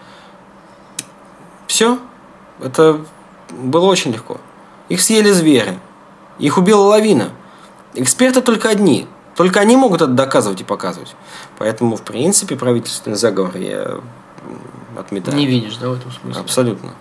[1.68, 2.00] Все.
[2.62, 3.02] Это
[3.50, 4.40] было очень легко.
[4.90, 5.80] Их съели звери.
[6.40, 7.32] Их убила лавина.
[7.94, 9.08] Эксперты только одни.
[9.36, 11.16] Только они могут это доказывать и показывать.
[11.58, 14.00] Поэтому, в принципе, правительственный заговор я
[14.98, 15.38] отметаю.
[15.38, 16.42] Не видишь, да, в этом смысле?
[16.42, 16.94] Абсолютно.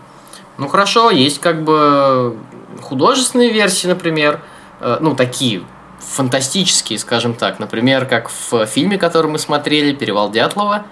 [0.59, 2.37] Ну хорошо, есть как бы
[2.81, 4.41] художественные версии, например,
[4.81, 5.65] э, ну такие
[6.01, 10.85] фантастические, скажем так, например, как в фильме, который мы смотрели, «Перевал Дятлова»,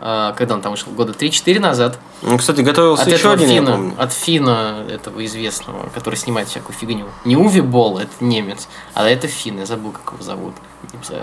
[0.00, 3.48] э, когда он там вышел, года 3-4 назад, Ну, кстати, готовился от еще этого один,
[3.48, 3.94] я Фина, помню.
[3.98, 7.06] от Фина этого известного, который снимает всякую фигню.
[7.24, 10.54] Не Уви Болл, это немец, а это Фин, я забыл, как его зовут.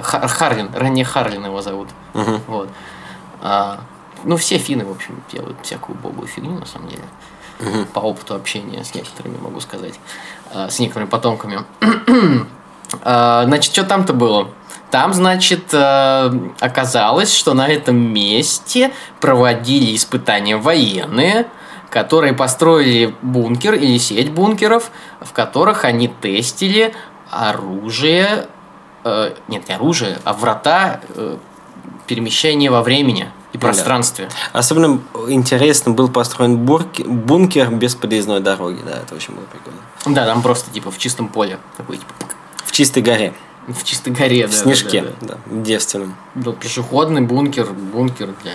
[0.02, 1.90] Харлин, ранее Харлин его зовут.
[2.14, 2.42] Мгм.
[2.48, 2.70] Вот.
[3.42, 3.80] А,
[4.24, 7.04] ну, все финны, в общем, делают всякую богую фигню, на самом деле.
[7.94, 9.96] По опыту общения с некоторыми, могу сказать.
[10.54, 11.64] а, с некоторыми потомками.
[13.04, 14.50] А, значит, что там-то было?
[14.92, 21.46] Там, значит, э, оказалось, что на этом месте проводили испытания военные,
[21.92, 26.94] которые построили бункер или сеть бункеров, в которых они тестили
[27.30, 28.48] оружие,
[29.04, 31.38] э, нет, не оружие, а врата э,
[32.08, 33.68] перемещения во времени и да.
[33.68, 34.30] пространстве.
[34.54, 38.80] Особенно интересно был построен бурки- бункер без подъездной дороги.
[38.84, 39.80] Да, это очень было прикольно.
[40.08, 42.14] Да, там просто типа в чистом поле, такой типа
[42.66, 43.34] В чистой горе.
[43.68, 45.02] в чистой горе, В да, снежке.
[45.02, 45.38] да, да.
[45.46, 46.16] Да, девственном.
[46.36, 48.54] Да, пешеходный бункер, бункер для...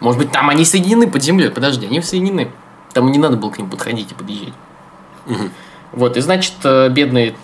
[0.00, 1.50] Может быть, там они соединены под землей.
[1.50, 2.50] Подожди, они соединены.
[2.92, 4.54] Там не надо было к ним подходить и подъезжать.
[5.26, 5.50] Мгм.
[5.92, 7.34] Вот, и значит, э, бедные...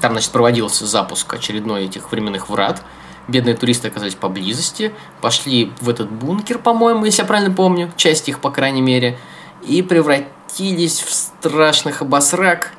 [0.00, 2.82] Там, значит, проводился запуск очередной этих временных врат.
[3.28, 8.40] Бедные туристы оказались поблизости, пошли в этот бункер, по-моему, если я правильно помню, часть их,
[8.40, 9.18] по крайней мере,
[9.62, 12.72] и превратились в страшных обосрак,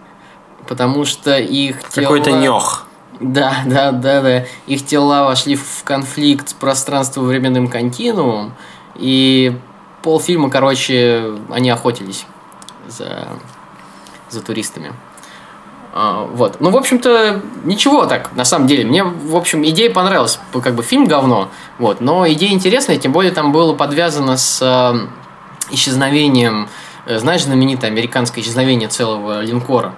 [0.67, 2.85] потому что их Какой-то тела- нех.
[3.19, 4.45] да, да, да, да.
[4.67, 8.53] Их тела вошли в конфликт с пространство-временным континуумом,
[8.95, 9.57] и
[10.03, 12.25] полфильма, короче, они охотились
[12.87, 13.27] за,
[14.29, 14.93] за туристами.
[15.97, 16.57] А, вот.
[16.59, 18.83] Ну, в общем-то, ничего так, на самом деле.
[18.85, 20.39] Мне, в общем, идея понравилась.
[20.61, 22.01] Как бы фильм говно, вот.
[22.01, 25.07] Но идея интересная, тем более там было подвязано с э,
[25.73, 26.67] исчезновением,
[27.05, 29.95] э, знаешь, знаменитое американское исчезновение целого линкора.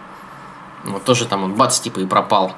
[0.94, 2.54] Вот тоже там он бац, типа, и пропал.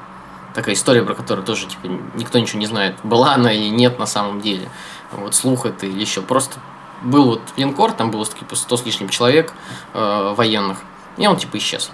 [0.54, 4.06] Такая история, про которую тоже, типа, никто ничего не знает, была она или нет на
[4.06, 4.70] самом деле.
[5.12, 6.22] Вот слух это или еще.
[6.22, 6.60] Просто
[7.02, 9.54] был вот линкор, там было типа 100 с лишним человек
[9.94, 10.80] э, военных,
[11.18, 11.92] и он типа исчез.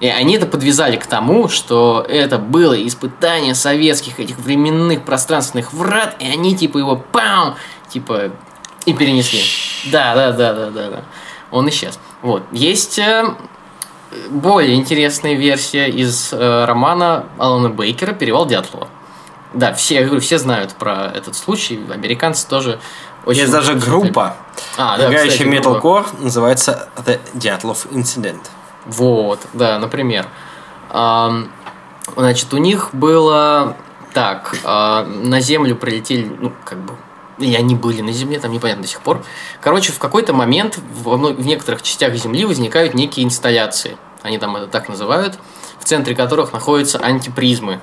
[0.00, 6.16] И они это подвязали к тому, что это было испытание советских этих временных пространственных врат,
[6.18, 7.54] и они типа его пау,
[7.88, 8.32] типа
[8.86, 9.42] и перенесли.
[9.90, 11.04] Да, да, да, да, да, да.
[11.50, 11.98] Он исчез.
[12.22, 12.42] Вот.
[12.52, 13.24] Есть э,
[14.30, 18.88] более интересная версия из э, романа Алана Бейкера «Перевал Дятлова».
[19.52, 21.80] Да, все, я говорю, все знают про этот случай.
[21.92, 22.80] Американцы тоже
[23.24, 23.42] очень...
[23.42, 24.36] Есть даже группа,
[24.76, 28.40] А, да, играющая metalcore, называется The Дятлов Incident.
[28.86, 30.26] Вот, да, например.
[30.90, 31.50] Ам,
[32.16, 33.76] Значит, у них было
[34.12, 36.94] так, а, на Землю прилетели, ну, как бы,
[37.38, 39.24] или они были на Земле, там непонятно до сих пор.
[39.60, 43.96] Короче, в какой-то момент мно- в некоторых частях Земли возникают некие инсталляции.
[44.22, 45.38] Они там это так называют,
[45.78, 47.80] в центре которых находятся антипризмы.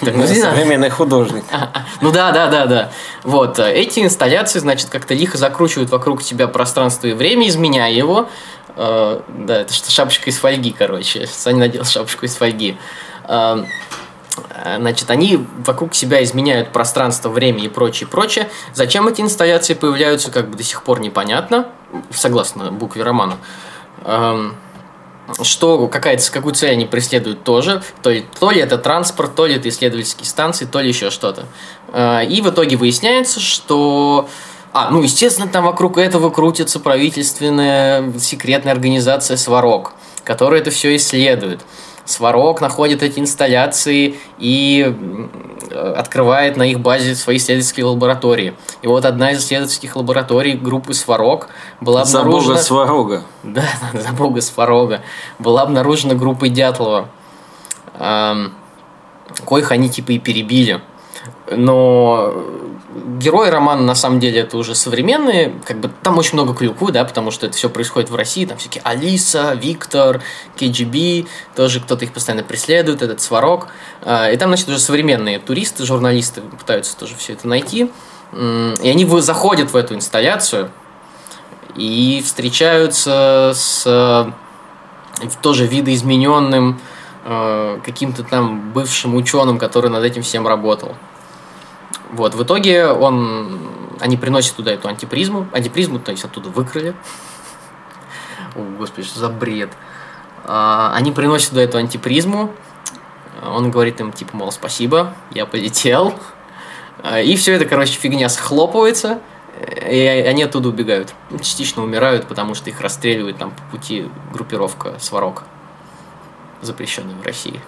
[0.00, 0.26] Так, ну.
[0.26, 1.44] Современный художник.
[2.02, 2.92] Ну да, да, да, да.
[3.22, 8.28] Вот, э, эти инсталляции, значит, как-то лихо закручивают вокруг тебя пространство и время, изменяя его.
[8.76, 11.26] Э, да, это что, шапочка из фольги, короче.
[11.26, 12.76] Саня надел шапочку из фольги.
[14.50, 18.48] Э, Значит, они вокруг себя изменяют пространство, время и прочее, прочее.
[18.74, 21.68] Зачем эти инсталляции появляются, как бы до сих пор непонятно,
[22.10, 23.36] согласно букве романа.
[24.04, 24.56] Эм,
[25.42, 27.82] что какая-то, какую цель они преследуют тоже.
[28.02, 31.46] То ли, то ли это транспорт, то ли это исследовательские станции, то ли еще что-то.
[31.92, 34.28] Э, И в итоге выясняется, что...
[34.72, 41.62] А, ну, естественно, там вокруг этого крутится правительственная секретная организация «Сварог», которая это все исследует.
[42.06, 44.94] Сварог находит эти инсталляции и
[45.74, 48.54] открывает на их базе свои исследовательские лаборатории.
[48.82, 51.48] И вот одна из исследовательских лабораторий группы Сварог
[51.80, 52.54] была За обнаружена...
[52.54, 53.22] бога сварога.
[53.42, 55.02] Да, за бога Сварога.
[55.38, 57.08] Была обнаружена группой Дятлова.
[57.98, 58.54] Ам,
[59.44, 60.80] коих они типа и перебили.
[61.50, 62.32] Но
[63.18, 67.04] герои романа на самом деле это уже современные, как бы там очень много клюквы, да,
[67.04, 70.22] потому что это все происходит в России, там всякие Алиса, Виктор,
[70.58, 73.68] КГБ, тоже кто-то их постоянно преследует, этот Сварог.
[74.02, 77.90] А, И там, значит, уже современные туристы, журналисты пытаются тоже все это найти.
[78.32, 80.70] И они заходят в эту инсталляцию,
[81.76, 84.30] и встречаются с э,
[85.42, 86.80] тоже видоизмененным
[87.24, 90.94] э, каким-то там бывшим ученым, который над этим всем работал.
[92.16, 93.60] Вот, в итоге он,
[94.00, 96.94] они приносят туда эту антипризму, антипризму, то есть оттуда выкрали.
[98.54, 99.70] О, господи, что за бред.
[100.44, 102.54] А, Они приносят туда эту антипризму,
[103.42, 106.14] он говорит им, типа, мол, спасибо, я полетел.
[107.02, 109.20] А, И все это, короче, фигня схлопывается,
[109.60, 111.12] и они оттуда убегают.
[111.42, 115.42] Частично умирают, потому что их расстреливает там по пути группировка Сварог,
[116.62, 117.60] запрещенная в России.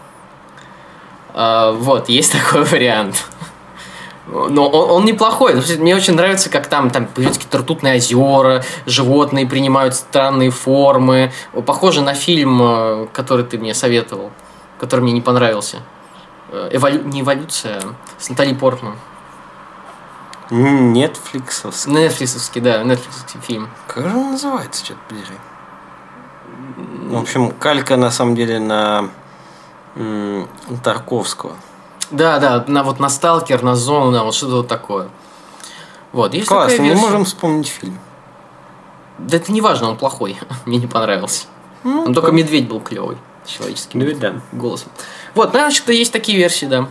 [1.35, 3.27] А, вот, есть такой вариант.
[4.31, 5.55] Но он, он неплохой.
[5.79, 11.33] Мне очень нравится, как там, там появляются какие-то ртутные озера, животные принимают странные формы.
[11.65, 14.31] Похоже на фильм, э, который ты мне советовал,
[14.79, 15.79] который мне не понравился.
[16.51, 17.03] Э, Эволю...
[17.05, 18.97] Не эволюция, а с Натали Портман.
[20.51, 21.93] Нетфликсовский.
[21.93, 23.69] Нетфликсовский, да, нетфликсовский фильм.
[23.87, 25.39] Как же он называется, что-то подери?
[27.11, 29.09] В общем, калька на самом деле на
[30.85, 31.57] Тарковского.
[32.11, 35.09] Да, да, на, вот на Сталкер, на Зону, да, вот что-то вот такое.
[36.13, 37.03] Вот, есть Классно, не версия.
[37.03, 37.99] можем вспомнить фильм.
[39.19, 40.39] Да это не важно, он плохой.
[40.65, 41.47] Мне не понравился.
[41.85, 43.19] Ну, Он только медведь был клевый.
[43.45, 44.41] С человеческим Медведь, да.
[44.53, 44.91] голосом.
[45.35, 46.89] Вот, значит, есть такие версии, да.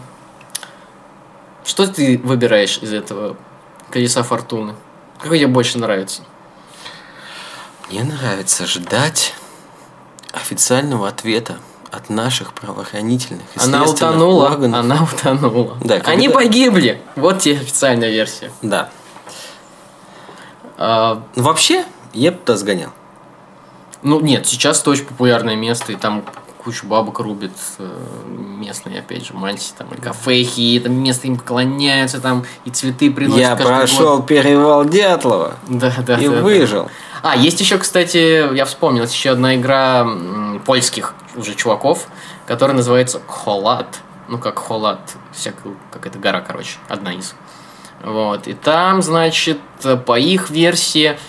[1.65, 3.36] Что ты выбираешь из этого
[3.91, 4.74] колеса фортуны?
[5.20, 6.24] Какой тебе больше нравится?
[7.89, 9.34] Мне нравится ждать
[10.32, 11.57] официального ответа
[11.91, 14.45] от наших правоохранительных Она утонула.
[14.49, 14.79] органов.
[14.79, 15.77] Она утонула.
[15.81, 17.01] Да, когда- Они погибли.
[17.15, 18.51] Вот тебе официальная версия.
[18.61, 18.89] Да.
[20.77, 22.89] А, Ну, Вообще, я бы туда сгонял.
[24.03, 26.23] ну нет, сейчас это очень популярное место, и там
[26.63, 27.89] кучу бабок рубят э,
[28.59, 33.09] местные, опять же, мальчики, там, и кафехи, и там место им поклоняются, там, и цветы
[33.09, 34.27] приносят я прошел год.
[34.27, 36.88] перевал Дятлова Да, да, и да, да.
[37.30, 40.07] А, есть еще, кстати, я вспомнил, есть еще одна игра
[40.65, 42.07] польских уже чуваков,
[42.45, 43.99] которая называется Холат.
[44.30, 45.01] Ну, как Холат,
[45.34, 47.36] всякая, какая-то гора, короче, одна из.
[48.01, 49.59] Вот, и там, значит,
[50.05, 51.19] по их версии,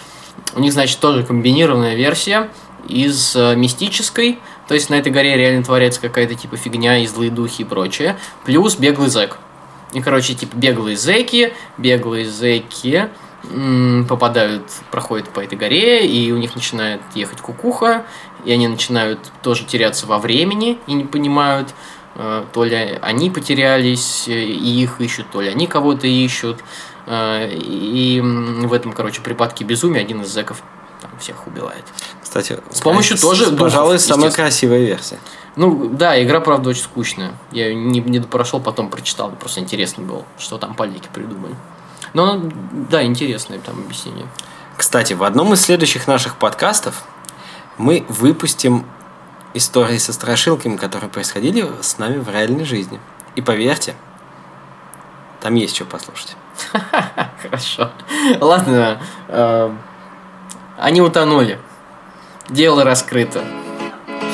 [0.54, 2.48] у них, значит, тоже комбинированная версия
[2.86, 4.38] из э, мистической,
[4.68, 8.16] то есть на этой горе реально творится какая-то типа фигня и злые духи и прочее,
[8.44, 9.36] плюс беглый зэк.
[9.94, 13.08] И, короче, типа беглые зэки, беглые зэки
[14.08, 18.04] попадают, проходят по этой горе, и у них начинает ехать кукуха,
[18.44, 21.74] и они начинают тоже теряться во времени и не понимают,
[22.16, 26.58] э, то ли они потерялись э, и их ищут, то ли они кого-то ищут.
[27.06, 30.62] Э, И в этом, короче, припадке безумия один из зэков
[31.00, 31.84] там всех убивает.
[32.22, 35.18] Кстати, С помощью с- тоже духов, пожалуй, самая красивая версия.
[35.56, 37.32] Ну, да, игра, правда, очень скучная.
[37.52, 39.30] Я ее не, не прошел, потом прочитал.
[39.32, 41.54] Просто интересно было, что там поляки придумали.
[42.14, 42.40] Но,
[42.72, 44.26] да, интересное там объяснение.
[44.76, 47.02] Кстати, в одном из следующих наших подкастов
[47.76, 48.84] мы выпустим
[49.54, 53.00] истории со страшилками, которые происходили с нами в реальной жизни.
[53.34, 53.94] И поверьте,
[55.40, 56.36] Там есть что послушать.
[57.42, 57.90] Хорошо.
[58.40, 59.00] Ладно.
[59.28, 59.72] э,
[60.76, 61.58] Они утонули.
[62.48, 63.44] Дело раскрыто.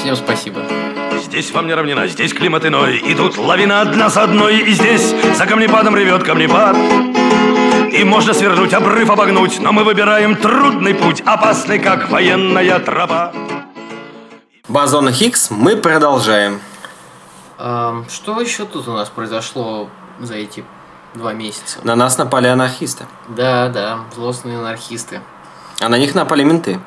[0.00, 0.62] Всем спасибо.
[1.22, 5.14] Здесь вам не равнина, здесь климат иной И тут лавина одна за одной И здесь
[5.36, 6.76] за камнепадом ревет камнепад
[7.94, 13.32] И можно свернуть, обрыв обогнуть Но мы выбираем трудный путь Опасный, как военная тропа
[14.66, 16.58] Бозона Хиггс мы продолжаем.
[17.58, 19.88] Ам, Что еще тут у нас произошло
[20.18, 20.64] за эти
[21.14, 21.78] два месяца?
[21.84, 23.06] На нас напали анархисты.
[23.28, 25.20] Да, да, злостные анархисты.
[25.80, 26.80] А на них напали менты.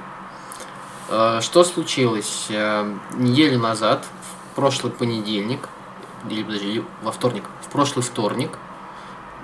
[1.09, 2.47] Э, Что случилось?
[2.49, 4.03] Э, Неделю назад,
[4.51, 5.69] в прошлый понедельник,
[6.29, 8.57] или подожди, во вторник, в прошлый вторник,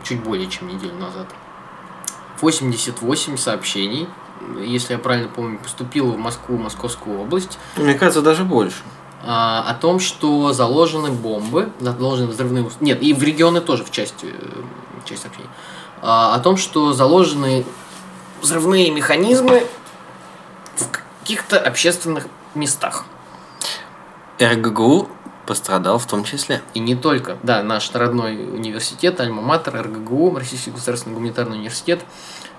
[0.04, 1.28] чуть более чем неделю назад,
[2.44, 4.08] 88 сообщений,
[4.66, 8.76] если я правильно помню, поступило в Москву, Московскую область, Мне кажется, даже больше.
[9.26, 12.66] а, о том, что заложены бомбы, заложены взрывные...
[12.66, 14.62] ус- Нет, и в регионы тоже в части, э,
[15.06, 15.48] часть сообщений.
[16.02, 17.64] А, о том, что заложены
[18.42, 19.66] взрывные механизмы
[20.76, 20.90] в
[21.22, 23.06] каких-то общественных местах.
[24.42, 25.08] РГГУ
[25.46, 26.62] пострадал в том числе.
[26.74, 27.38] И не только.
[27.44, 32.02] Да, наш родной университет, Альма-Матер, РГГУ, Российский государственный гуманитарный университет,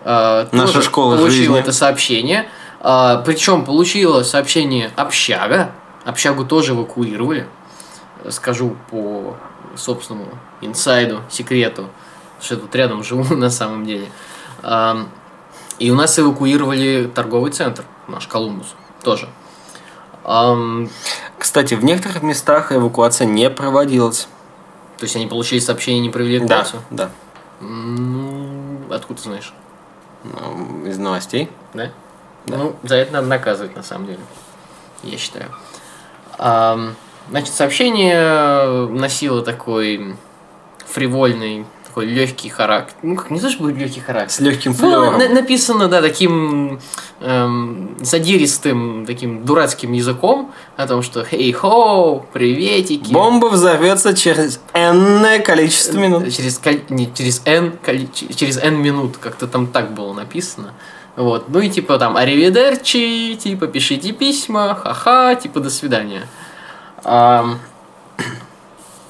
[0.03, 1.59] э, Наша школа получила жизни.
[1.59, 2.49] это сообщение.
[2.81, 5.73] А, причем получила сообщение общага.
[6.05, 7.47] Общагу тоже эвакуировали.
[8.29, 9.37] Скажу по
[9.77, 10.29] собственному
[10.61, 11.89] инсайду, секрету,
[12.41, 14.09] что я тут рядом живу на самом деле.
[14.63, 15.07] А,
[15.79, 19.29] и у нас эвакуировали торговый центр, наш Колумбус, тоже.
[20.25, 20.89] Ам,
[21.45, 24.29] Кстати, в некоторых местах эвакуация не проводилась.
[24.97, 26.83] то есть они получили сообщение, не провели Да, эвакуацию?
[26.91, 27.11] да.
[27.61, 29.53] Ну, откуда ты знаешь?
[30.25, 31.51] Ну, Из новостей.
[31.75, 31.91] Да?
[32.47, 34.21] Ну, за это надо наказывать, на самом деле.
[35.03, 35.51] Я считаю.
[36.39, 36.97] Ам,
[37.29, 40.17] значит, сообщение носило такой
[40.87, 42.97] фривольный, такой легкий характер.
[43.03, 44.33] Ну, как не то, чтобы легкий характер.
[44.35, 45.19] С легким Ну, флером.
[45.19, 46.81] на- написано, да, таким
[47.21, 53.13] эм, задиристым, таким дурацким языком о том, что «Хей-хоу, приветики».
[53.13, 56.35] Бомба взорвется через энное количество минут.
[56.35, 57.79] Через, коль- не, через N,
[58.35, 60.73] через N минут, как-то там так было написано.
[61.15, 61.49] Вот.
[61.49, 66.27] Ну и типа там аривидерчи, типа пишите письма, ха-ха, типа до свидания.
[67.05, 67.61] Ам,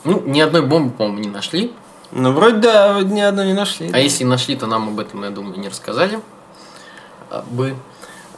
[0.04, 1.72] ну, ни одной бомбы, по-моему, не нашли.
[2.16, 3.90] Ну, вроде да, ни одной не нашли.
[3.92, 6.20] А если нашли, то нам об этом, я думаю, не рассказали
[7.28, 7.74] а, бы.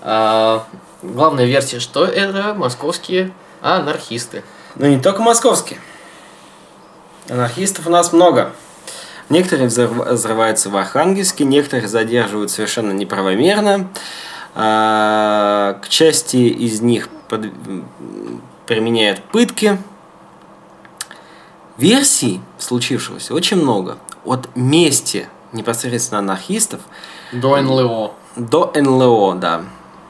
[0.00, 0.64] А,
[1.02, 4.44] главная версия, что это московские анархисты.
[4.76, 5.78] Ну, не только московские.
[7.28, 8.52] Анархистов у нас много.
[9.28, 13.88] Некоторые взрыв- взрываются в Архангельске, некоторые задерживают совершенно неправомерно.
[14.54, 17.52] А, К части из них под-
[18.66, 19.78] применяют пытки.
[21.78, 23.98] Версий случившегося очень много.
[24.24, 26.80] От мести непосредственно анархистов
[27.32, 28.12] До НЛО.
[28.36, 29.62] до НЛО, да.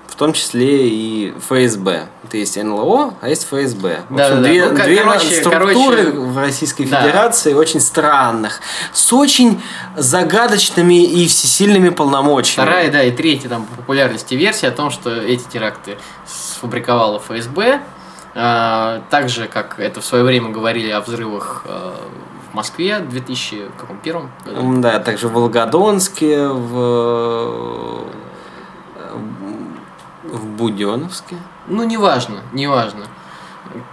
[0.08, 2.06] В том числе и ФСБ.
[2.24, 4.00] Это есть НЛО, а есть ФСБ.
[4.08, 4.42] В общем, Да-да-да.
[4.42, 5.70] две, Ну, две короче- структуры
[6.04, 7.02] короче, в Российской да.
[7.02, 8.60] Федерации очень странных,
[8.94, 9.60] с очень
[9.96, 12.66] загадочными и всесильными полномочиями.
[12.66, 17.80] Вторая, да, и третья там по популярности версия о том, что эти теракты сфабриковала ФСБ.
[18.38, 21.96] А, Так же, как это в свое время говорили о взрывах а,
[22.50, 24.80] в Москве в 2001 году.
[24.80, 28.04] Да, также в Волгодонске, в,
[30.24, 31.36] в Буденновске.
[31.66, 33.06] Ну, неважно, неважно.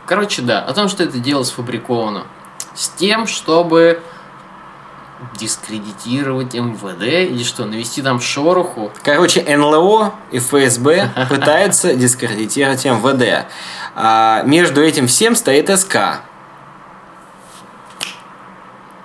[0.06, 2.24] Короче, да, о том, что это дело сфабриковано.
[2.76, 4.02] С тем, чтобы
[5.38, 8.92] дискредитировать МВД или что, навести там шороху.
[9.04, 13.48] Короче, НЛО и ФСБ пытаются дискредитировать МВД.
[13.96, 16.22] А между этим всем стоит СК.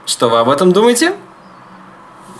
[0.06, 1.14] Что вы об этом думаете?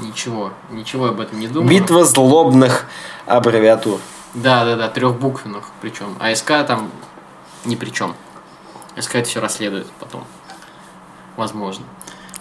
[0.01, 1.69] Ничего, ничего об этом не думаю.
[1.69, 2.87] Битва злобных
[3.27, 4.01] аббревиатур.
[4.35, 6.17] Да, да, да, трехбуквенных причем.
[6.21, 6.91] А СК там
[7.65, 8.15] ни при чем.
[8.99, 10.25] СК это все расследует потом.
[11.37, 11.85] Возможно.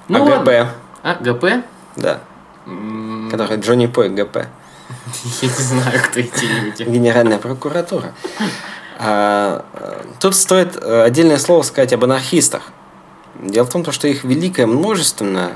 [0.08, 0.48] Ну, АГП.
[0.48, 0.72] ладно.
[1.08, 1.64] А, ГП?
[1.96, 2.20] Да.
[2.66, 4.36] М, Который Джонни Пой, ГП.
[5.42, 6.84] Я не знаю, кто эти люди.
[6.84, 8.12] Генеральная прокуратура.
[9.00, 9.64] А,
[10.20, 12.64] Тут стоит э, отдельное слово сказать об анархистах.
[13.42, 15.52] Дело в том, то, что их великое множество.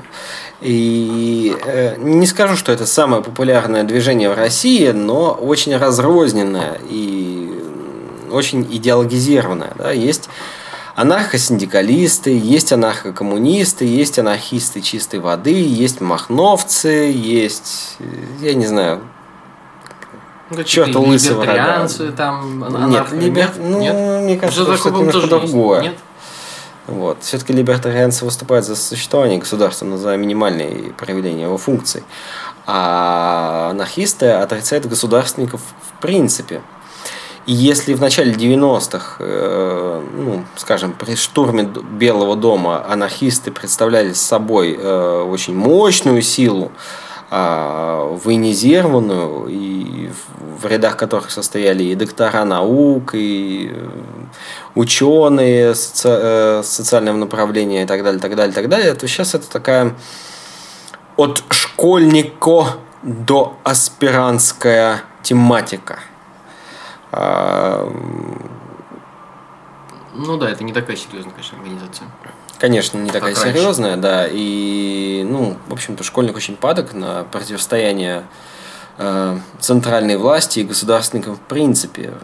[0.62, 7.60] И э, не скажу, что это самое популярное движение в России, но очень разрозненное и
[8.30, 9.72] м, очень идеологизированное.
[9.76, 9.90] Да?
[9.90, 10.30] Есть
[10.94, 18.04] анархосиндикалисты, есть анархокоммунисты, есть анархисты чистой воды, есть махновцы, есть, э,
[18.40, 19.00] я не знаю,
[20.50, 23.50] Ну, какие-то лысого либертарианцы там, Нет, анархо- либер...
[23.58, 24.22] ну, Нет?
[24.22, 25.82] мне кажется, Что это немножко другое.
[25.82, 25.98] Нет?
[26.88, 27.18] Вот.
[27.22, 32.02] Все-таки либертарианцы выступают за существование государства, но за минимальные проявления его функций.
[32.66, 36.60] А анархисты отрицают государственников в принципе.
[37.44, 44.78] И если в начале 90-х, э, ну, скажем, при штурме Белого дома анархисты представляли собой
[44.78, 46.70] э, очень мощную силу,
[47.32, 50.10] э, военизированную, и
[50.60, 53.88] в рядах которых состояли и доктора наук, и э,
[54.76, 59.50] ученые соци э, социального направления и так далее, так далее, так далее, то сейчас это
[59.50, 59.96] такая
[61.16, 65.98] от школьника до аспирантская тематика–
[70.14, 72.08] ну да, это не такая серьезная, конечно, организация.
[72.58, 74.02] Конечно, не такая как серьезная, раньше.
[74.02, 74.28] да.
[74.30, 78.24] И, ну, в общем-то, школьник очень падок на противостояние
[78.98, 82.14] э, центральной власти и государственникам в принципе.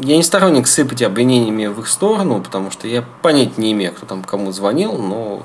[0.00, 4.06] Я не сторонник сыпать обвинениями в их сторону, потому что я понять не имею, кто
[4.06, 5.42] там кому звонил, но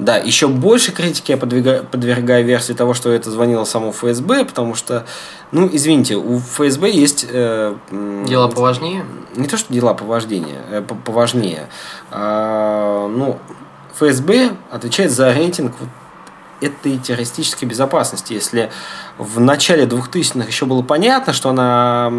[0.00, 4.74] да, еще больше критики я подвигаю, подвергаю версии того, что это звонило само ФСБ, потому
[4.74, 5.04] что,
[5.52, 7.26] ну, извините, у ФСБ есть...
[7.28, 9.04] Э, дела поважнее?
[9.36, 11.68] Не то, что дела поважнее, э, поважнее.
[12.10, 13.38] А, ну,
[13.94, 15.88] ФСБ отвечает за рейтинг вот
[16.62, 18.32] этой террористической безопасности.
[18.32, 18.70] Если
[19.18, 22.10] в начале 2000-х еще было понятно, что она,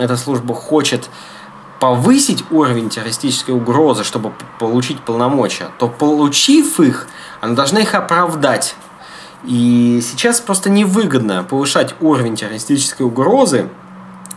[0.00, 1.08] эта служба хочет
[1.82, 7.08] повысить уровень террористической угрозы, чтобы получить полномочия, то получив их,
[7.40, 8.76] она должна их оправдать.
[9.42, 13.68] И сейчас просто невыгодно повышать уровень террористической угрозы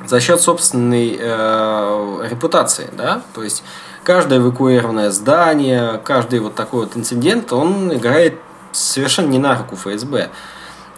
[0.08, 3.64] за счет собственной э, репутации, да, то есть
[4.04, 8.40] каждое эвакуированное здание, каждый вот такой вот инцидент, он играет
[8.72, 10.32] совершенно не на руку ФСБ.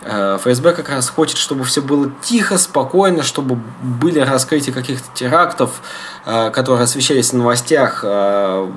[0.10, 5.82] Э, ФСБ как раз хочет, чтобы все было тихо, спокойно, чтобы были раскрытия каких-то терактов,
[6.26, 8.68] э, которые освещались в новостях э,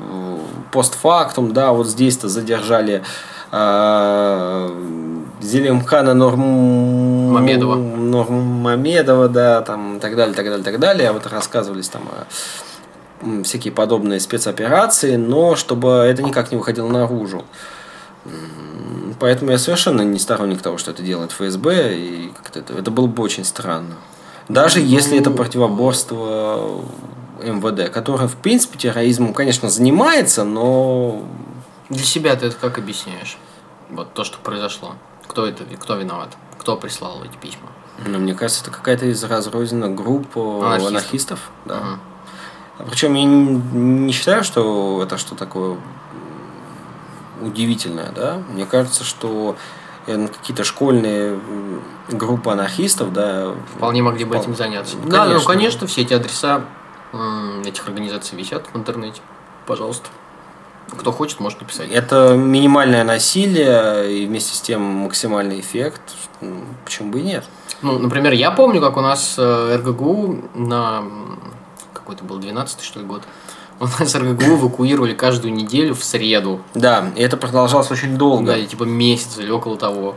[0.73, 3.03] постфактум, да, вот здесь-то задержали
[5.41, 7.33] Зелимхана Норм...
[7.33, 7.75] Мамедова.
[7.75, 11.09] Нормамедова, да, там, и так далее, так далее, так далее.
[11.09, 12.03] А вот рассказывались там
[13.43, 17.45] всякие подобные спецоперации, но чтобы это никак не выходило наружу.
[19.19, 23.07] Поэтому я совершенно не сторонник того, что это делает ФСБ, и как-то это, это было
[23.07, 23.97] бы очень странно.
[24.49, 26.83] Даже ну, если это противоборство
[27.43, 31.23] МВД, которое, в принципе, терроризмом, конечно, занимается, но...
[31.89, 33.39] Для себя ты это как объясняешь?
[33.91, 34.95] Вот то, что произошло.
[35.27, 36.37] Кто это, кто виноват?
[36.59, 37.69] Кто прислал эти письма?
[38.07, 40.89] Ну, мне кажется, это какая-то из разрозненных групп анархистов.
[40.89, 41.77] анархистов да.
[41.79, 42.91] Угу.
[42.91, 43.37] Причем я не,
[44.07, 45.77] не считаю, что это что такое
[47.41, 48.43] удивительное, да.
[48.51, 49.57] Мне кажется, что
[50.07, 51.39] э, какие-то школьные
[52.09, 53.55] группы анархистов, да.
[53.77, 54.97] Вполне могли бы этим заняться.
[54.97, 55.11] Конечно.
[55.13, 56.65] Да, ну, конечно, все эти адреса
[57.65, 59.21] этих организаций висят в интернете.
[59.67, 60.09] Пожалуйста.
[60.97, 61.91] Кто хочет, может написать.
[61.91, 66.01] Это минимальное насилие и вместе с тем максимальный эффект.
[66.85, 67.45] Почему бы и нет?
[67.83, 71.05] Ну, например, я помню, как у нас э, РГГУ на
[71.93, 73.23] какой-то был 12 что ли год
[73.99, 76.61] у нас РГГУ эвакуировали каждую неделю в среду.
[76.75, 78.53] Да, и это продолжалось очень долго.
[78.53, 80.17] Да, типа месяц или около того.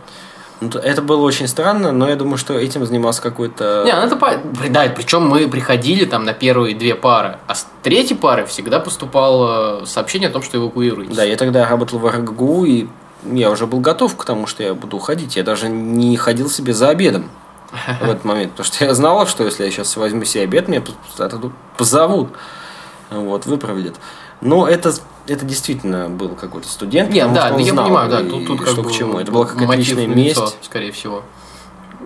[0.60, 3.84] Ну, это было очень странно, но я думаю, что этим занимался какой-то...
[3.86, 4.42] Не, ну это...
[4.70, 9.84] Да, причем мы приходили там на первые две пары, а с третьей пары всегда поступало
[9.86, 11.16] сообщение о том, что эвакуируетесь.
[11.16, 12.88] Да, я тогда работал в РГГУ, и
[13.32, 15.36] я уже был готов к тому, что я буду уходить.
[15.36, 17.30] Я даже не ходил себе за обедом
[18.02, 20.82] в этот момент, потому что я знал, что если я сейчас возьму себе обед, меня
[21.78, 22.30] позовут
[23.20, 23.96] вот, выпроводят.
[24.42, 24.94] Но это,
[25.28, 27.12] это действительно был какой-то студент.
[27.12, 29.20] Нет, да, я знал, понимаю, да, тут, тут что к чему.
[29.20, 30.38] Это была какая-то личная месть.
[30.40, 31.24] Лицо, скорее всего.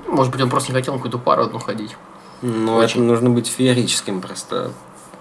[0.07, 1.95] Может быть, он просто не хотел на какую-то пару одну ходить.
[2.41, 4.71] Ну, это нужно быть феерическим просто,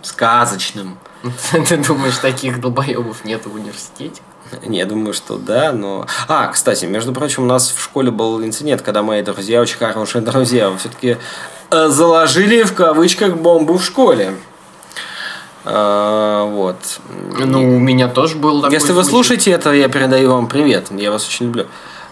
[0.02, 0.98] сказочным.
[1.68, 4.20] Ты думаешь, таких долбоебов нет в университете?
[4.64, 6.06] Не, я думаю, что да, но...
[6.28, 10.22] А, кстати, между прочим, у нас в школе был инцидент, когда мои друзья, очень хорошие
[10.22, 11.16] друзья, все-таки
[11.70, 14.36] э, заложили в кавычках бомбу в школе.
[15.68, 16.76] А, вот.
[17.44, 20.86] Ну, у меня тоже был такой Если вы слушаете это, я передаю вам привет.
[20.92, 21.66] Я вас очень люблю.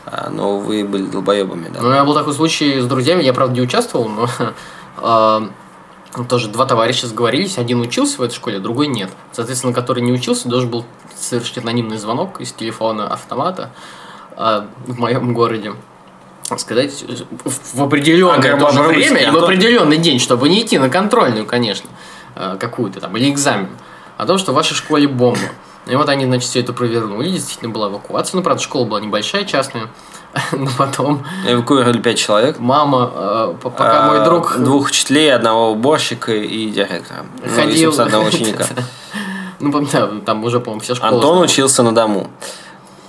[0.06, 1.80] А, но вы были долбоебами, да.
[1.80, 4.28] Ну, у меня был такой случай с друзьями, я, правда, не участвовал, но
[4.96, 5.48] а,
[6.28, 9.10] тоже два товарища сговорились, один учился в этой школе, другой нет.
[9.30, 10.84] Соответственно, который не учился, должен был
[11.16, 13.70] совершить анонимный звонок из телефона автомата
[14.36, 15.74] в моем городе
[16.58, 17.04] сказать
[17.44, 21.88] в определенное время и в определенный день, чтобы не идти на контрольную, конечно.
[22.36, 23.68] Э, какую-то там, или экзамен,
[24.16, 25.38] о том, что в вашей школе бомба.
[25.86, 28.36] И вот они, значит, все это провернули, действительно была эвакуация.
[28.36, 29.88] Ну, правда, школа была небольшая, частная.
[30.52, 31.24] Но потом...
[31.46, 32.58] Эвакуировали пять человек.
[32.58, 34.56] Мама, э, пока а, мой друг...
[34.56, 37.24] Двух учителей, одного уборщика и директора.
[37.42, 37.92] Ну, Ходил...
[37.96, 38.66] Ну, одного ученика.
[39.60, 41.12] Ну, да, там уже, по-моему, вся школа.
[41.12, 41.44] Антон знала.
[41.44, 42.30] учился на дому.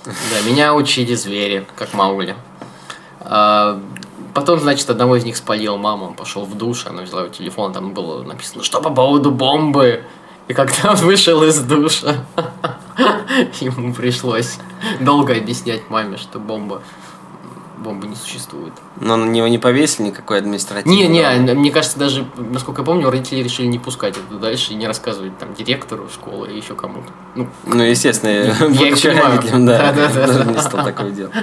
[0.04, 2.36] Да, меня учили звери, как Маугли.
[3.20, 3.80] А,
[4.36, 7.72] потом, значит, одного из них спалил мама, он пошел в душ, она взяла его телефон,
[7.72, 10.04] там было написано, что по поводу бомбы.
[10.48, 12.14] И когда он вышел из душа,
[13.60, 14.58] ему пришлось
[15.00, 16.82] долго объяснять маме, что бомба,
[17.78, 18.72] бомбы не существует.
[19.00, 21.08] Но на него не повесили никакой административный.
[21.08, 24.76] Не, не, мне кажется, даже, насколько я помню, родители решили не пускать это дальше и
[24.76, 27.10] не рассказывать там директору школы и еще кому-то.
[27.34, 29.36] Ну, Ну, естественно, Я их будучи понимаю.
[29.36, 30.26] родителем, да, Да-да-да.
[30.26, 31.34] даже не стал такое делать.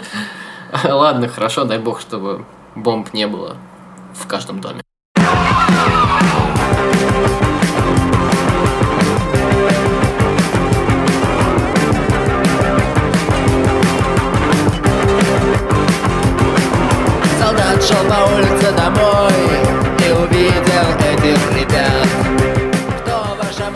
[0.85, 3.57] ладно, хорошо, дай бог, чтобы бомб не было
[4.13, 4.81] в каждом доме.
[17.39, 19.33] Солдат шел по улице домой
[19.99, 22.07] И увидел этих ребят?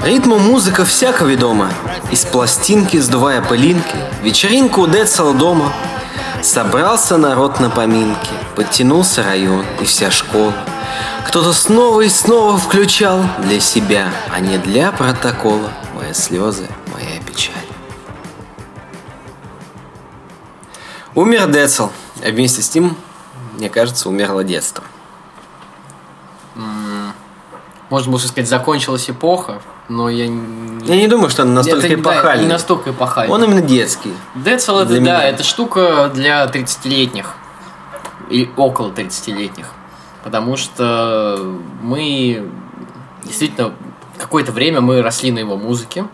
[0.04, 1.70] Ритму музыка всяко ведома.
[2.12, 5.74] Из пластинки, сдувая пылинки, вечеринку у Децела дома.
[6.48, 10.54] Собрался народ на поминки, подтянулся район и вся школа.
[11.28, 15.70] Кто-то снова и снова включал для себя, а не для протокола.
[15.94, 17.54] Мои слезы, моя печаль.
[21.16, 21.90] Умер Децл,
[22.24, 22.96] а вместе с ним,
[23.58, 24.86] мне кажется, умерло детство.
[27.90, 30.86] Можно было сказать, закончилась эпоха, но я не...
[30.86, 32.46] Я не думаю, что он настолько Это, да, эпохальный.
[32.46, 33.34] не настолько эпохальный.
[33.34, 34.14] Он именно детский.
[34.36, 35.24] Децл это, Для да, меня.
[35.30, 37.36] это штука для 30-летних.
[38.30, 39.68] И около 30-летних.
[40.24, 42.50] Потому что мы
[43.24, 43.74] действительно
[44.18, 46.06] какое-то время мы росли на его музыке.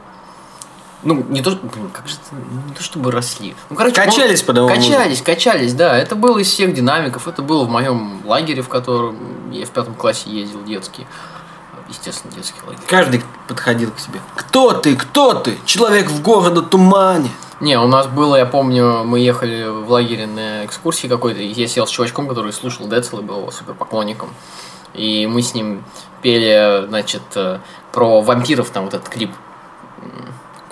[1.02, 2.36] Ну, не то, блин, как же это,
[2.68, 3.56] не то чтобы росли.
[3.70, 5.98] Ну, короче, Качались он- под его Качались, качались, да.
[5.98, 7.28] Это было из всех динамиков.
[7.28, 11.06] Это было в моем лагере, в котором я в пятом классе ездил, детский.
[11.94, 12.82] Естественно, детский лагерь.
[12.88, 14.20] Каждый подходил к тебе.
[14.36, 14.96] Кто ты?
[14.96, 15.58] Кто ты?
[15.66, 17.30] Человек в города тумане.
[17.60, 21.68] Не, у нас было, я помню, мы ехали в лагере на экскурсии какой-то, и я
[21.68, 24.30] сел с чувачком, который слушал Децл и был его супер поклонником.
[24.94, 25.84] И мы с ним
[26.22, 27.60] пели, значит, э,
[27.92, 29.32] про вампиров, там вот этот клип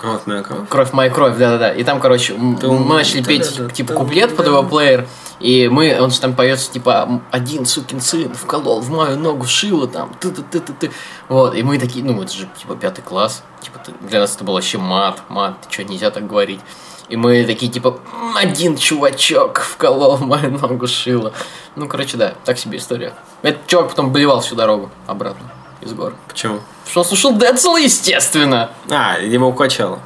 [0.01, 0.67] Кровь моя кровь.
[0.67, 1.71] Кровь моя кровь, да-да-да.
[1.73, 2.57] И там, короче, мы
[2.95, 5.07] начали петь, типа, куплет под его плеер.
[5.39, 9.87] И мы, он же там поется, типа, один сукин сын вколол в мою ногу шило
[9.87, 10.91] там, ты ты ты ты ты
[11.29, 13.43] Вот, и мы такие, ну, это же, типа, пятый класс.
[13.61, 16.61] Типа, ты- для нас это был вообще мат, мат, что, нельзя так говорить.
[17.09, 21.31] И мы такие, типа, «М, один чувачок вколол в мою ногу шило.
[21.75, 23.13] Ну, короче, да, так себе история.
[23.43, 26.13] Этот чувак потом болевал всю дорогу обратно из гор.
[26.27, 26.59] Почему?
[26.91, 28.71] Что слушал Децл, естественно.
[28.89, 29.99] А, его укачало.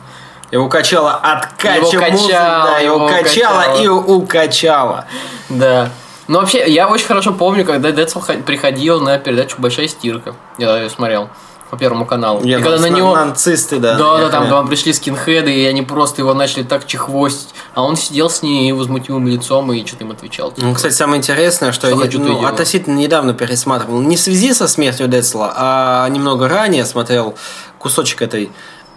[0.52, 3.82] Его качало откача Его качало, да, его, его качало, качало.
[3.82, 5.06] и укачало.
[5.50, 5.90] Да.
[6.28, 10.36] Ну, вообще, я очень хорошо помню, когда Децл приходил на передачу «Большая стирка».
[10.60, 11.30] Я ее смотрел
[11.72, 12.44] по Первому каналу.
[12.44, 13.16] Я и когда на него...
[13.16, 13.96] Нацисты, да.
[13.96, 17.55] Да, да, там, там пришли скинхеды, и они просто его начали так чехвостить.
[17.76, 20.54] А он сидел с ней невозмутимым лицом и что-то им отвечал.
[20.56, 24.54] Ну, кстати, самое интересное, что, Что я хочу, ну, относительно недавно пересматривал, не в связи
[24.54, 27.36] со смертью Децла, а немного ранее смотрел
[27.78, 28.50] кусочек этой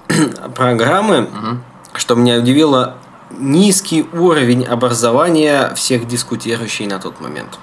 [0.54, 1.28] программы,
[1.92, 2.94] что меня удивило
[3.36, 7.58] низкий уровень образования всех дискутирующих на тот момент.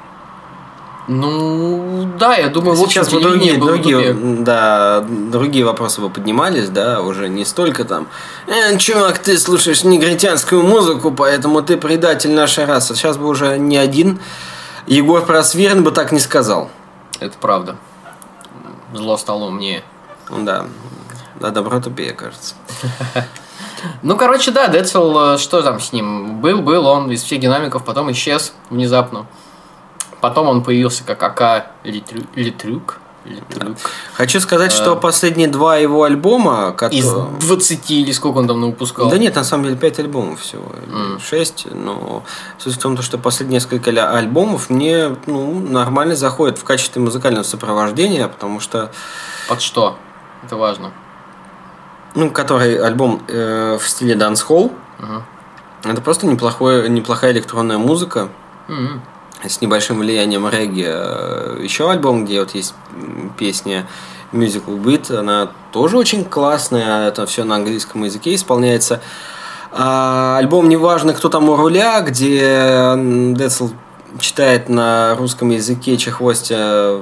[1.07, 7.29] Ну, да, я думаю, Сейчас вот другие, другие, да, другие вопросы бы поднимались, да, уже
[7.29, 8.07] не столько там,
[8.47, 12.95] э, чувак, ты слушаешь негритянскую музыку, поэтому ты предатель нашей расы.
[12.95, 14.19] Сейчас бы уже ни один
[14.87, 16.71] Егор Просвирин бы так не сказал.
[17.19, 17.75] Это правда.
[18.93, 19.83] Зло стало умнее.
[20.29, 20.65] Да,
[21.39, 22.55] да, добро тупее, кажется.
[24.01, 26.41] Ну, короче, да, Децл, э, что там с ним?
[26.41, 29.27] Был, был он из всех динамиков, потом исчез внезапно.
[30.21, 32.99] Потом он появился как АК Литрю- Литрюк.
[33.25, 33.77] Литрюк.
[34.13, 36.99] Хочу сказать, что последние два его альбома, которые...
[36.99, 39.09] Из 20 или сколько он там выпускал?
[39.09, 40.71] Да нет, на самом деле 5 альбомов всего.
[40.85, 41.65] или Шесть.
[41.71, 42.23] Но
[42.59, 48.27] суть в том, что последние несколько альбомов мне ну, нормально заходят в качестве музыкального сопровождения,
[48.27, 48.91] потому что
[49.49, 49.97] Под что?
[50.43, 50.91] Это важно.
[52.13, 54.71] ну, который альбом э, в стиле дансхолл.
[54.99, 55.23] Мгм.
[55.83, 58.29] Это просто неплохое, неплохая электронная музыка
[58.67, 59.01] М-м.
[59.47, 60.85] С небольшим влиянием регги.
[60.85, 62.73] Э, Еще альбом, где вот есть
[63.37, 63.87] песня
[64.31, 69.01] Musical Beat, она тоже очень классная, это все на английском языке исполняется.
[69.71, 72.93] А альбом «Неважно, кто там у руля», где
[73.35, 73.69] Децл
[74.19, 77.01] читает на русском языке чехвостя,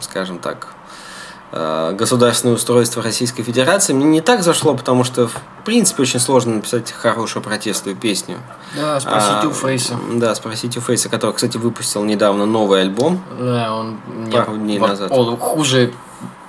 [0.00, 0.73] скажем так,
[1.54, 5.34] государственное устройство Российской Федерации, мне не так зашло, потому что, в
[5.64, 8.38] принципе, очень сложно написать хорошую протестную песню.
[8.76, 9.94] Да, спросите А, у Фейса.
[10.14, 13.22] Да, спросите у Фейса, который, кстати, выпустил недавно новый альбом.
[13.38, 13.98] Да, он
[14.32, 15.12] Пару дней во- назад.
[15.12, 15.92] О, хуже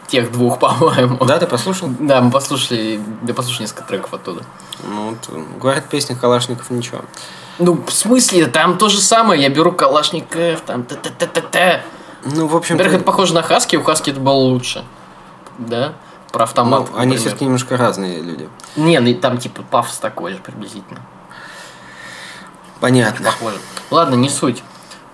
[0.07, 1.23] тех двух, по-моему.
[1.25, 1.89] Да, ты послушал?
[1.99, 4.41] Да, мы послушали, я послушал несколько треков оттуда.
[4.89, 7.01] Ну, вот, говорят, песня Калашников ничего.
[7.59, 11.83] Ну, в смысле, там то же самое, я беру Калашников, там т-т-т-т-т.
[12.25, 14.83] Ну, в общем, Во-первых, это похоже на Хаски, у Хаски это было лучше.
[15.59, 15.93] Да?
[16.31, 16.89] Про автомат.
[16.91, 18.49] ну, они все-таки немножко разные люди.
[18.75, 21.01] Не, ну, там типа пафос такой же приблизительно.
[22.79, 23.25] Понятно.
[23.25, 23.57] Похоже.
[23.89, 24.63] Ладно, не суть.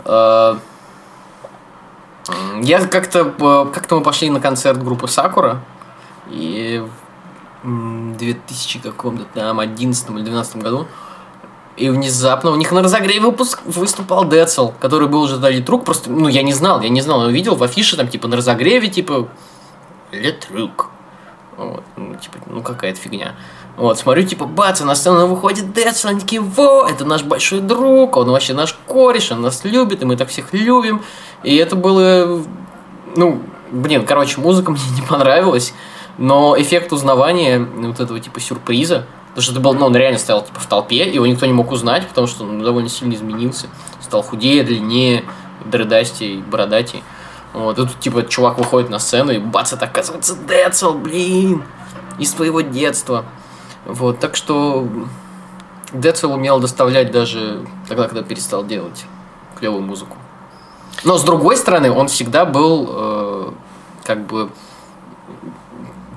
[0.06, 0.56] Э,
[2.62, 5.62] Я как-то э, как-то мы пошли на концерт группы Сакура
[6.28, 6.84] и
[7.64, 10.88] в 2000 каком-то там 11 или 12 году
[11.82, 16.12] и внезапно у них на разогреве выпуск выступал Децл, который был уже дали друг, просто,
[16.12, 18.88] ну, я не знал, я не знал, но увидел в афише там, типа, на разогреве,
[18.88, 19.28] типа,
[20.12, 20.92] Летрук.
[21.58, 23.34] Вот, ну, типа, ну, какая-то фигня.
[23.78, 28.16] Вот, смотрю, типа, бац, на сцену выходит Децл, они такие, во, это наш большой друг,
[28.16, 31.02] он вообще наш кореш, он нас любит, и мы так всех любим.
[31.42, 32.44] И это было,
[33.16, 35.74] ну, блин, короче, музыка мне не понравилась,
[36.20, 40.44] но эффект узнавания, вот этого, типа, сюрприза, потому что это был, ну, он реально стоял,
[40.44, 43.68] типа, в толпе, его никто не мог узнать, потому что он довольно сильно изменился,
[44.02, 45.24] стал худее, длиннее,
[45.66, 47.04] дредастей, бородатей.
[47.54, 51.64] Вот, и тут, типа, чувак выходит на сцену, и бац, это оказывается Децл, блин,
[52.20, 53.26] из твоего детства.
[53.86, 54.88] Вот, так что
[55.94, 59.06] Децл умел доставлять даже тогда, когда перестал делать
[59.60, 60.18] клевую музыку.
[61.04, 63.52] Но, с другой стороны, он всегда был, э,
[64.04, 64.50] как бы,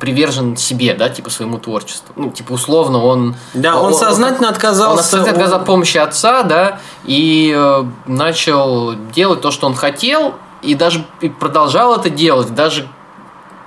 [0.05, 2.12] привержен себе, да, типа своему творчеству.
[2.14, 3.36] Ну, типа, условно, он...
[3.55, 4.98] Да, он сознательно отказался.
[4.98, 10.34] Он сознательно отказался от помощи отца, да, и э, начал делать то, что он хотел,
[10.61, 12.86] и даже и продолжал это делать, даже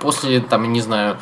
[0.00, 1.16] после, там, не знаю,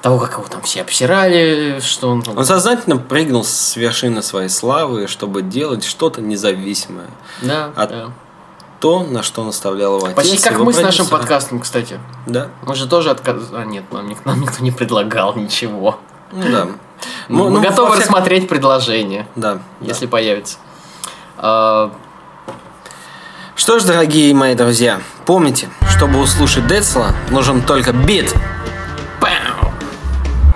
[0.00, 2.24] того, как его там все обсирали, что он...
[2.36, 7.06] Он сознательно прыгнул с вершины своей славы, чтобы делать что-то независимое.
[7.40, 8.08] да, от- да.
[8.82, 10.16] То, на что наставлял его отец.
[10.16, 12.00] Почти как мы с нашим подкастом, кстати.
[12.26, 12.48] Да.
[12.66, 13.46] Мы же тоже отказались.
[13.52, 16.00] А, нет, нам, нам никто не предлагал ничего.
[16.32, 16.64] Ну да.
[17.28, 19.58] Мы Ну, ну, готовы всяком- рассмотреть предложение, Да.
[19.80, 20.58] если появится.
[21.38, 21.92] А,
[23.54, 28.34] Что ж, дорогие мои друзья, помните, чтобы услышать Децла, нужен только бит.
[29.20, 29.70] пау!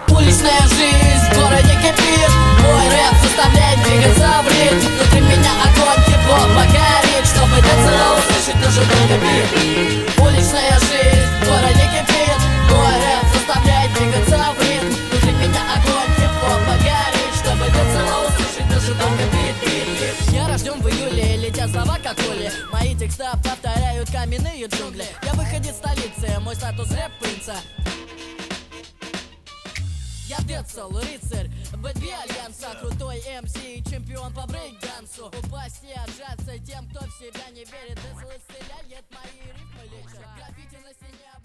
[0.08, 2.28] Уличная жизнь в городе кипит
[2.60, 4.95] Мой рэп заставляет двигаться в ритм
[8.46, 12.40] услышать, нужен только бит Уличная жизнь в городе кипит.
[12.70, 14.94] Мой рэп заставляет двигаться в ритм.
[15.10, 21.36] Внутри меня огонь, тепло погорит Чтобы дать услышать, нужен только бит, Я рожден в июле,
[21.36, 25.06] летят слова как пули Мои текста повторяют каменные джунгли.
[25.24, 27.54] Я выходец столицы, мой статус рэп-принца
[30.28, 31.48] я Децл, рыцарь,
[31.86, 35.26] бы две альянса Крутой МС и чемпион по брейкдансу.
[35.26, 37.98] Упасть и отжаться тем, кто в себя не верит.
[38.02, 40.26] Дезл исцеляет мои рифмы лечат.
[40.36, 41.35] Граффити на стене